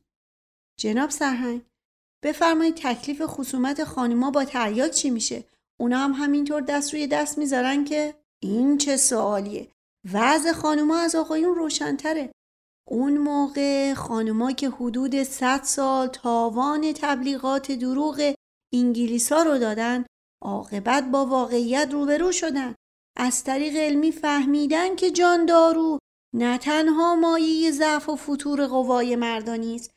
جناب 0.79 1.09
سرهنگ 1.09 1.61
بفرمایید 2.23 2.75
تکلیف 2.75 3.21
خصومت 3.25 3.83
خانوما 3.83 4.31
با 4.31 4.45
تریاک 4.45 4.91
چی 4.91 5.09
میشه؟ 5.09 5.43
اونا 5.79 5.97
هم 5.97 6.11
همینطور 6.11 6.61
دست 6.61 6.93
روی 6.93 7.07
دست 7.07 7.37
می‌ذارن 7.37 7.85
که 7.85 8.13
این 8.43 8.77
چه 8.77 8.97
سوالیه؟ 8.97 9.67
وضع 10.13 10.51
خانوما 10.51 10.97
از 10.97 11.15
آقایون 11.15 11.55
روشنتره. 11.55 12.31
اون 12.89 13.17
موقع 13.17 13.93
خانوما 13.93 14.51
که 14.51 14.69
حدود 14.69 15.23
100 15.23 15.63
سال 15.63 16.07
تاوان 16.07 16.93
تبلیغات 16.93 17.71
دروغ 17.71 18.33
انگلیسا 18.73 19.43
رو 19.43 19.57
دادن 19.57 20.05
عاقبت 20.43 21.03
با 21.03 21.25
واقعیت 21.25 21.89
روبرو 21.91 22.31
شدن. 22.31 22.75
از 23.17 23.43
طریق 23.43 23.75
علمی 23.75 24.11
فهمیدن 24.11 24.95
که 24.95 25.11
جان 25.11 25.45
دارو 25.45 25.99
نه 26.35 26.57
تنها 26.57 27.15
مایه 27.15 27.71
ضعف 27.71 28.09
و 28.09 28.15
فطور 28.15 28.67
قوای 28.67 29.15
مردانی 29.15 29.75
است 29.75 29.91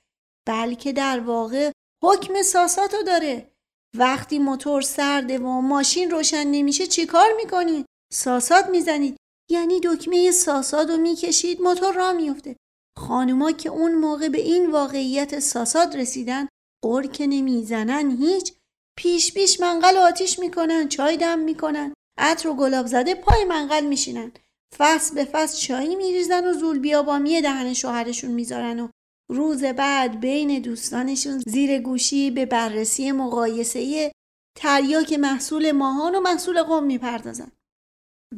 بلکه 0.49 0.93
در 0.93 1.21
واقع 1.21 1.73
حکم 2.05 2.43
ساساتو 2.43 3.03
داره. 3.03 3.53
وقتی 3.97 4.39
موتور 4.39 4.83
سرده 4.83 5.39
و 5.39 5.61
ماشین 5.61 6.11
روشن 6.11 6.47
نمیشه 6.47 6.87
چیکار 6.87 7.29
می‌کنید 7.37 7.87
ساسات 8.13 8.69
می‌زنید. 8.69 9.17
یعنی 9.51 9.81
دکمه 9.85 10.31
ساساد 10.31 10.91
رو 10.91 10.97
می‌کشید 10.97 11.63
موتور 11.63 11.95
را 11.95 12.13
میفته 12.13 12.57
خانوما 13.01 13.53
که 13.53 13.69
اون 13.69 13.95
موقع 13.95 14.29
به 14.29 14.41
این 14.41 14.71
واقعیت 14.71 15.39
ساساد 15.39 15.97
رسیدن 15.97 16.49
قرک 16.85 17.23
نمی‌زنن 17.29 18.11
هیچ. 18.11 18.53
پیش 18.99 19.35
پیش 19.35 19.61
منقل 19.61 19.97
آتیش 19.97 20.39
می‌کنن 20.39 20.89
چای 20.89 21.17
دم 21.17 21.39
می‌کنن 21.39 21.95
عطر 22.19 22.49
و 22.49 22.55
گلاب 22.55 22.87
زده 22.87 23.15
پای 23.15 23.45
منقل 23.45 23.87
میشینن. 23.87 24.33
فصل 24.79 25.15
به 25.15 25.25
فصل 25.25 25.59
چایی 25.59 25.97
میریزن 25.97 26.45
و 26.47 26.53
زول 26.53 26.79
بیابامی 26.79 27.41
دهن 27.41 27.73
شوهرشون 27.75 28.31
می‌ذارن 28.31 28.81
و 28.81 28.89
روز 29.31 29.65
بعد 29.65 30.21
بین 30.21 30.63
دوستانشون 30.63 31.39
زیر 31.47 31.79
گوشی 31.79 32.31
به 32.31 32.47
بررسی 32.47 33.13
مقایسه 33.13 34.13
تریاک 34.57 35.13
محصول 35.13 35.73
ماهان 35.73 36.15
و 36.15 36.21
محصول 36.21 36.63
قوم 36.63 36.85
می‌پردازن. 36.85 37.53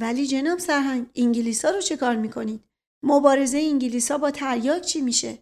ولی 0.01 0.27
جناب 0.27 0.59
سرهنگ 0.59 1.07
انگلیسا 1.15 1.71
رو 1.71 1.81
چه 1.81 1.97
کار 1.97 2.17
می‌کنید؟ 2.17 2.65
مبارزه 3.03 3.59
انگلیسا 3.59 4.19
با 4.19 4.31
تریاک 4.31 4.83
چی 4.83 5.01
میشه؟ 5.01 5.39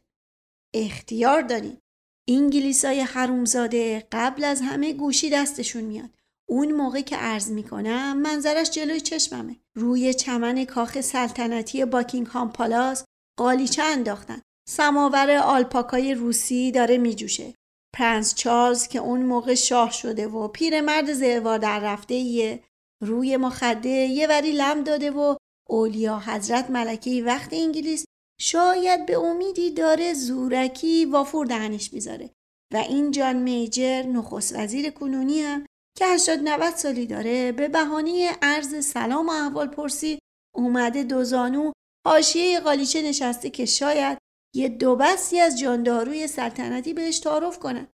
اختیار 0.74 1.42
دارید 1.42 1.82
انگلیسای 2.28 3.00
حرومزاده 3.00 4.06
قبل 4.12 4.44
از 4.44 4.60
همه 4.60 4.92
گوشی 4.92 5.30
دستشون 5.30 5.84
میاد. 5.84 6.10
اون 6.48 6.72
موقع 6.72 7.00
که 7.00 7.16
عرض 7.16 7.50
می‌کنم 7.50 8.18
منظرش 8.18 8.70
جلوی 8.70 9.00
چشممه. 9.00 9.56
روی 9.74 10.14
چمن 10.14 10.64
کاخ 10.64 11.00
سلطنتی 11.00 11.84
باکینگهام 11.84 12.52
پالاس 12.52 13.04
قالیچه 13.38 13.82
انداختن؟ 13.82 14.42
سماور 14.68 15.30
آلپاکای 15.30 16.14
روسی 16.14 16.72
داره 16.72 16.98
میجوشه. 16.98 17.54
پرنس 17.94 18.34
چارلز 18.34 18.88
که 18.88 18.98
اون 18.98 19.22
موقع 19.22 19.54
شاه 19.54 19.92
شده 19.92 20.28
و 20.28 20.48
پیرمرد 20.48 21.12
زهوار 21.12 21.58
در 21.58 21.80
رفته 21.80 22.14
ایه 22.14 22.64
روی 23.02 23.36
مخده 23.36 23.88
یه 23.88 24.26
وری 24.26 24.52
لم 24.52 24.84
داده 24.84 25.10
و 25.10 25.36
اولیا 25.70 26.18
حضرت 26.18 26.70
ملکه 26.70 27.22
وقت 27.26 27.52
انگلیس 27.52 28.04
شاید 28.40 29.06
به 29.06 29.18
امیدی 29.18 29.70
داره 29.70 30.14
زورکی 30.14 31.04
وافور 31.04 31.46
دهنش 31.46 31.92
می‌ذاره. 31.92 32.30
و 32.72 32.76
این 32.76 33.10
جان 33.10 33.36
میجر 33.36 34.02
نخست 34.02 34.56
وزیر 34.56 34.90
کنونی 34.90 35.40
هم 35.40 35.66
که 35.98 36.06
80 36.06 36.40
90 36.42 36.74
سالی 36.74 37.06
داره 37.06 37.52
به 37.52 37.68
بهانه 37.68 38.38
عرض 38.42 38.86
سلام 38.86 39.28
و 39.28 39.32
احوال 39.32 39.68
پرسی 39.68 40.18
اومده 40.54 41.02
دوزانو 41.02 41.72
حاشیه 42.06 42.60
قالیچه 42.60 43.02
نشسته 43.02 43.50
که 43.50 43.64
شاید 43.64 44.18
یه 44.54 44.68
دو 44.68 44.96
بستی 44.96 45.40
از 45.40 45.58
جانداروی 45.58 46.26
سلطنتی 46.26 46.94
بهش 46.94 47.18
تعارف 47.18 47.58
کنن. 47.58 47.88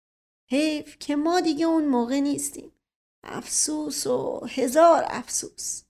حیف 0.50 0.98
که 0.98 1.16
ما 1.16 1.40
دیگه 1.40 1.66
اون 1.66 1.84
موقع 1.84 2.20
نیستیم. 2.20 2.72
افسوس 3.24 4.06
و 4.06 4.46
هزار 4.46 5.04
افسوس. 5.06 5.82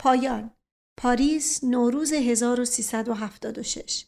پایان. 0.00 0.57
پاریس 1.00 1.64
نوروز 1.64 2.12
1376 2.12 4.07